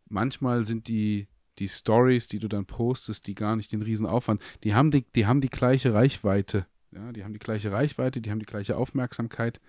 [0.09, 1.27] manchmal sind die,
[1.59, 5.05] die Stories, die du dann postest, die gar nicht den riesen Aufwand, die haben die,
[5.15, 6.65] die haben die gleiche Reichweite.
[6.91, 9.59] Ja, die haben die gleiche Reichweite, die haben die gleiche Aufmerksamkeit.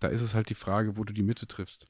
[0.00, 1.88] Da ist es halt die Frage, wo du die Mitte triffst.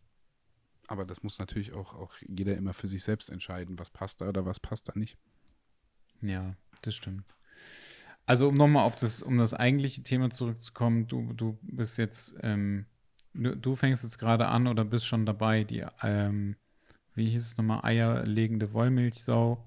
[0.87, 4.28] Aber das muss natürlich auch, auch jeder immer für sich selbst entscheiden, was passt da
[4.28, 5.16] oder was passt da nicht.
[6.20, 7.24] Ja, das stimmt.
[8.26, 12.87] Also um nochmal auf das, um das eigentliche Thema zurückzukommen, du, du bist jetzt, ähm,
[13.35, 16.57] du, du fängst jetzt gerade an oder bist schon dabei, die, ähm,
[17.14, 19.64] wie hieß es nochmal, eierlegende Wollmilchsau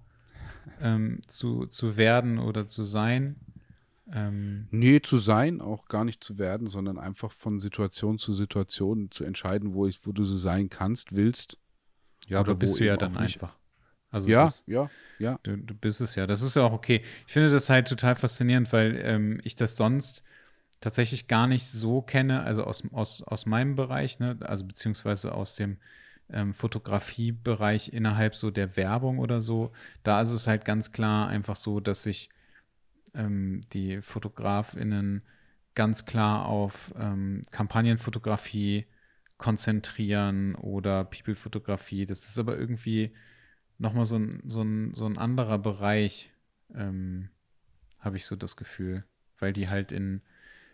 [0.81, 3.37] ähm, zu, zu werden oder zu sein.
[4.11, 9.11] Ähm, Nee, zu sein, auch gar nicht zu werden, sondern einfach von Situation zu Situation
[9.11, 11.57] zu entscheiden, wo, ich, wo du so sein kannst, willst.
[12.27, 13.57] ja, Oder aber bist du ja dann einfach.
[14.09, 14.89] Also ja, das, ja,
[15.19, 15.37] ja.
[15.43, 16.27] Du, du bist es ja.
[16.27, 17.03] Das ist ja auch okay.
[17.27, 20.23] Ich finde das halt total faszinierend, weil ähm, ich das sonst
[20.79, 24.37] tatsächlich gar nicht so kenne, also aus, aus, aus meinem Bereich, ne?
[24.41, 25.77] also beziehungsweise aus dem
[26.30, 29.71] ähm, Fotografiebereich innerhalb so der Werbung oder so.
[30.03, 32.30] Da ist es halt ganz klar einfach so, dass sich
[33.13, 35.21] ähm, die FotografInnen
[35.75, 38.86] ganz klar auf ähm, Kampagnenfotografie
[39.38, 42.05] konzentrieren oder People-Fotografie.
[42.05, 43.13] Das ist aber irgendwie
[43.78, 46.32] nochmal so ein, so, ein, so ein anderer Bereich,
[46.73, 47.30] ähm,
[47.99, 49.03] habe ich so das Gefühl,
[49.38, 50.21] weil die halt in,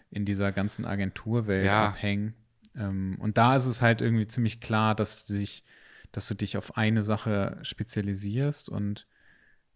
[0.09, 1.89] in dieser ganzen Agenturwelt Ja.
[1.89, 2.33] abhängen.
[2.75, 5.63] Ähm, und da ist es halt irgendwie ziemlich klar, dass du dich,
[6.11, 9.07] dass du dich auf eine Sache spezialisierst und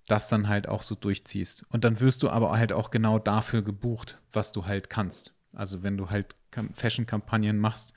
[0.07, 1.65] das dann halt auch so durchziehst.
[1.69, 5.33] Und dann wirst du aber halt auch genau dafür gebucht, was du halt kannst.
[5.53, 7.93] Also wenn du halt Kam- Fashion-Kampagnen machst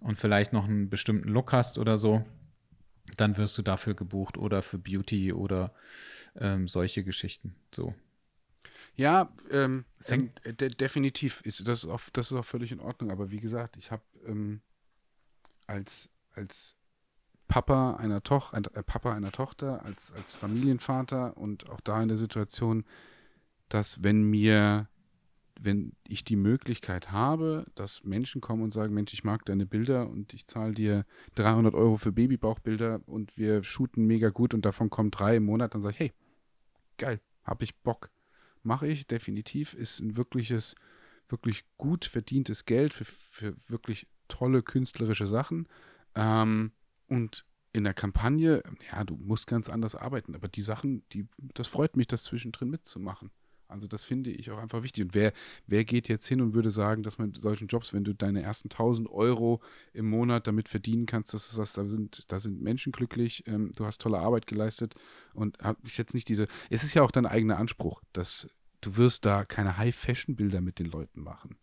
[0.00, 2.24] und vielleicht noch einen bestimmten Look hast oder so,
[3.16, 5.72] dann wirst du dafür gebucht oder für Beauty oder
[6.36, 7.54] ähm, solche Geschichten.
[7.74, 7.94] So.
[9.00, 12.80] Ja, ähm, ähm, hängt- de definitiv ist das, ist auch, das ist auch völlig in
[12.80, 13.10] Ordnung.
[13.10, 14.60] Aber wie gesagt, ich habe ähm,
[15.66, 16.76] als, als
[17.48, 22.18] Papa einer Tochter, äh, Papa einer Tochter, als, als Familienvater und auch da in der
[22.18, 22.84] Situation,
[23.70, 24.86] dass wenn mir,
[25.58, 30.10] wenn ich die Möglichkeit habe, dass Menschen kommen und sagen, Mensch, ich mag deine Bilder
[30.10, 34.90] und ich zahle dir 300 Euro für Babybauchbilder und wir shooten mega gut und davon
[34.90, 36.12] kommen drei im Monat, dann sage ich, hey,
[36.98, 38.10] geil, hab ich Bock
[38.62, 40.74] mache ich definitiv, ist ein wirkliches,
[41.28, 45.68] wirklich gut verdientes Geld für, für wirklich tolle künstlerische Sachen.
[46.14, 46.72] Ähm,
[47.08, 51.68] und in der Kampagne, ja, du musst ganz anders arbeiten, aber die Sachen, die, das
[51.68, 53.30] freut mich, das zwischendrin mitzumachen.
[53.70, 55.04] Also das finde ich auch einfach wichtig.
[55.04, 55.32] Und wer,
[55.66, 58.68] wer geht jetzt hin und würde sagen, dass man solchen Jobs, wenn du deine ersten
[58.68, 59.60] 1000 Euro
[59.92, 63.84] im Monat damit verdienen kannst, dass du da sind, da sind Menschen glücklich, ähm, du
[63.84, 64.94] hast tolle Arbeit geleistet
[65.34, 68.48] und ich jetzt nicht diese, es ist ja auch dein eigener Anspruch, dass
[68.80, 71.56] du wirst da keine High-Fashion-Bilder mit den Leuten machen,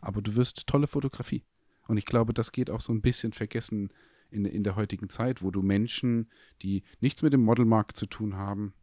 [0.00, 1.44] aber du wirst tolle Fotografie.
[1.86, 3.90] Und ich glaube, das geht auch so ein bisschen vergessen
[4.30, 6.30] in, in der heutigen Zeit, wo du Menschen,
[6.62, 8.74] die nichts mit dem Modelmarkt zu tun haben,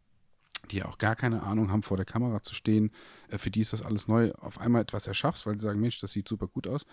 [0.69, 2.91] die auch gar keine Ahnung haben, vor der Kamera zu stehen,
[3.29, 5.99] äh, für die ist das alles neu, auf einmal etwas erschaffst, weil sie sagen, Mensch,
[5.99, 6.85] das sieht super gut aus.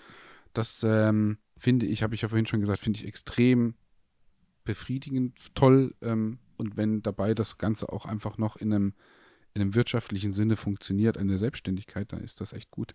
[0.55, 3.75] Das ähm, finde ich, habe ich ja vorhin schon gesagt, finde ich extrem
[4.65, 5.95] befriedigend, toll.
[6.03, 8.95] Ähm, und wenn dabei das Ganze auch einfach noch in einem,
[9.55, 12.95] in einem wirtschaftlichen Sinne funktioniert, eine Selbstständigkeit, dann ist das echt gut.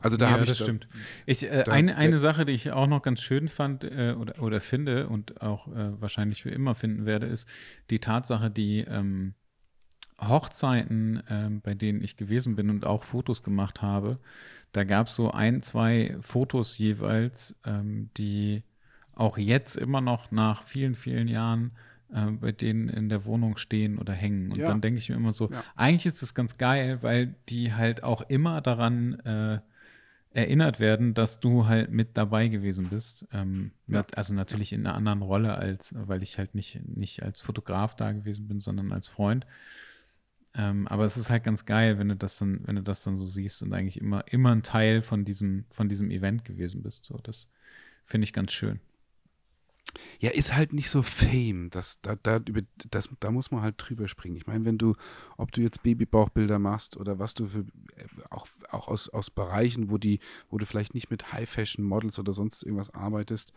[0.00, 0.88] Also da ja, habe ich das da, stimmt.
[1.24, 4.42] Ich, äh, da- eine, eine Sache, die ich auch noch ganz schön fand äh, oder,
[4.42, 7.48] oder finde und auch äh, wahrscheinlich für immer finden werde, ist
[7.90, 9.34] die Tatsache, die ähm,
[10.20, 14.18] Hochzeiten, ähm, bei denen ich gewesen bin und auch Fotos gemacht habe,
[14.72, 18.62] da gab es so ein, zwei Fotos jeweils, ähm, die
[19.12, 21.72] auch jetzt immer noch nach vielen, vielen Jahren
[22.12, 24.52] äh, bei denen in der Wohnung stehen oder hängen.
[24.52, 24.68] Und Ja.
[24.68, 25.64] dann denke ich mir immer so, Ja.
[25.74, 29.60] eigentlich ist das ganz geil, weil die halt auch immer daran äh,
[30.30, 33.26] erinnert werden, dass du halt mit dabei gewesen bist.
[33.32, 34.04] Ähm, Ja.
[34.14, 38.12] Also natürlich in einer anderen Rolle, als weil ich halt nicht, nicht als Fotograf da
[38.12, 39.46] gewesen bin, sondern als Freund.
[40.56, 43.16] Ähm, aber es ist halt ganz geil, wenn du das dann, wenn du das dann
[43.16, 47.04] so siehst und eigentlich immer, immer ein Teil von diesem, von diesem Event gewesen bist.
[47.04, 47.50] So, das
[48.04, 48.80] finde ich ganz schön.
[50.18, 51.68] Ja, ist halt nicht so Fame.
[51.70, 54.36] Das, da, da, über, das, da muss man halt drüber springen.
[54.36, 54.94] Ich meine, wenn du,
[55.36, 57.60] ob du jetzt Babybauchbilder machst oder was du für,
[57.96, 62.32] äh, auch, auch aus, aus Bereichen, wo die, wo du vielleicht nicht mit High-Fashion-Models oder
[62.32, 63.52] sonst irgendwas arbeitest,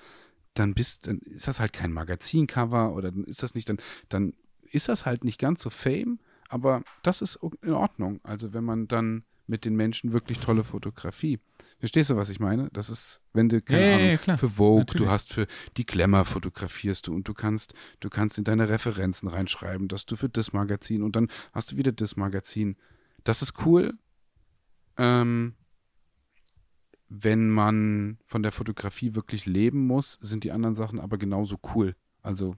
[0.54, 3.78] dann bist, dann ist das halt kein Magazincover oder dann ist das nicht, dann,
[4.10, 4.34] dann
[4.72, 6.20] ist das halt nicht ganz so Fame,
[6.50, 8.20] aber das ist in Ordnung.
[8.24, 11.40] Also wenn man dann mit den Menschen wirklich tolle Fotografie.
[11.80, 12.70] Verstehst du, was ich meine?
[12.72, 14.38] Das ist, wenn du, keine Ja, ja, Ahnung, ja, klar.
[14.38, 15.08] für Vogue, Natürlich.
[15.08, 19.28] du hast für die Glamour fotografierst du und du kannst, du kannst in deine Referenzen
[19.28, 22.76] reinschreiben, dass du für das Magazin und dann hast du wieder das Magazin.
[23.24, 23.98] Das ist cool.
[24.98, 25.56] Ähm,
[27.08, 31.96] wenn man von der Fotografie wirklich leben muss, sind die anderen Sachen aber genauso cool.
[32.22, 32.56] Also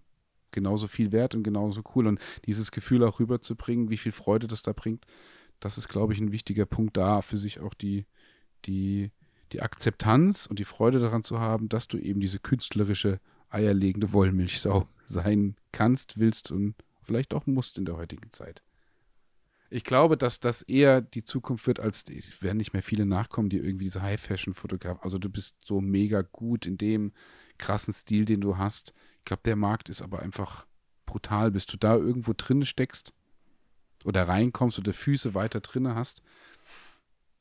[0.52, 2.08] genauso viel wert und genauso cool.
[2.08, 5.06] Und dieses Gefühl auch rüberzubringen, wie viel Freude das da bringt,
[5.60, 8.06] das ist, glaube ich, ein wichtiger Punkt da, für sich auch die,
[8.66, 9.12] die,
[9.52, 14.88] die Akzeptanz und die Freude daran zu haben, dass du eben diese künstlerische, eierlegende Wollmilchsau
[15.08, 18.64] sein kannst, willst und vielleicht auch musst in der heutigen Zeit.
[19.74, 23.50] Ich glaube, dass das eher die Zukunft wird, als es werden nicht mehr viele nachkommen,
[23.50, 25.02] die irgendwie diese High-Fashion-Fotograf.
[25.02, 27.14] Also du bist so mega gut in dem
[27.58, 28.94] krassen Stil, den du hast.
[29.22, 30.66] Ich glaube, der Markt ist aber einfach
[31.06, 31.52] brutal.
[31.52, 33.14] Bis du da irgendwo drin steckst
[34.04, 36.24] oder reinkommst oder Füße weiter drinne hast,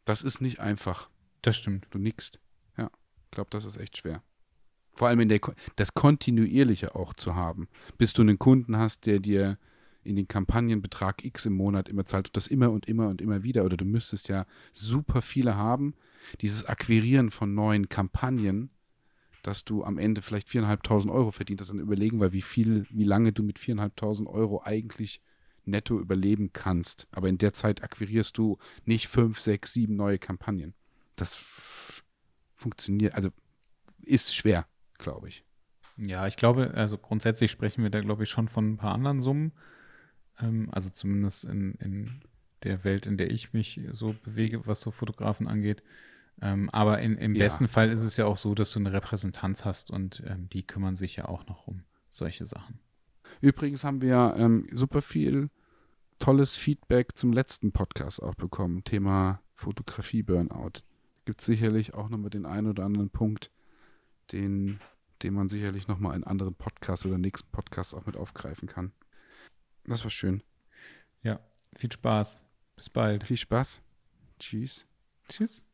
[0.05, 1.09] das ist nicht einfach.
[1.43, 1.87] Das stimmt.
[1.91, 2.39] Du nickst.
[2.76, 2.91] Ja,
[3.24, 4.22] ich glaube, das ist echt schwer.
[4.95, 7.68] Vor allem in der, Ko- das Kontinuierliche auch zu haben.
[7.97, 9.59] Bis du einen Kunden hast, der dir
[10.03, 13.20] in den Kampagnen Betrag X im Monat immer zahlt und das immer und immer und
[13.22, 13.64] immer wieder.
[13.64, 15.95] Oder du müsstest ja super viele haben.
[16.41, 18.70] Dieses Akquirieren von neuen Kampagnen,
[19.43, 23.05] dass du am Ende vielleicht 4.500 Euro verdient hast, dann überlegen wir, wie viel, wie
[23.05, 25.20] lange du mit 4.500 Euro eigentlich
[25.64, 27.07] netto überleben kannst.
[27.12, 30.74] Aber in der Zeit akquirierst du nicht fünf, sechs, sieben neue Kampagnen.
[31.16, 31.38] Das
[32.55, 33.30] funktioniert, also
[34.03, 34.66] ist schwer,
[34.99, 35.45] glaube ich.
[35.97, 39.20] Ja, ich glaube, also grundsätzlich sprechen wir da, glaube ich, schon von ein paar anderen
[39.20, 39.53] Summen.
[40.41, 42.22] Ähm, also zumindest in, in
[42.62, 45.82] der Welt, in der ich mich so bewege, was so Fotografen angeht.
[46.43, 47.45] Ähm, aber in, im Ja.
[47.45, 50.66] besten Fall ist es ja auch so, dass du eine Repräsentanz hast und ähm, die
[50.66, 52.80] kümmern sich ja auch noch um solche Sachen.
[53.41, 55.51] Übrigens haben wir ähm, super viel
[56.18, 58.84] tolles Feedback zum letzten Podcast auch bekommen.
[58.84, 60.80] Thema Fotografie Burnout.
[61.26, 63.51] Gibt sicherlich auch nochmal den einen oder anderen Punkt,
[64.32, 64.80] den,
[65.22, 68.93] den man sicherlich nochmal in anderen Podcasts oder nächsten Podcasts auch mit aufgreifen kann.
[69.84, 70.43] Das war schön.
[71.22, 71.41] Ja,
[71.76, 72.45] viel Spaß.
[72.76, 73.26] Bis bald.
[73.26, 73.80] Viel Spaß.
[74.38, 74.86] Tschüss.
[75.28, 75.64] Tschüss.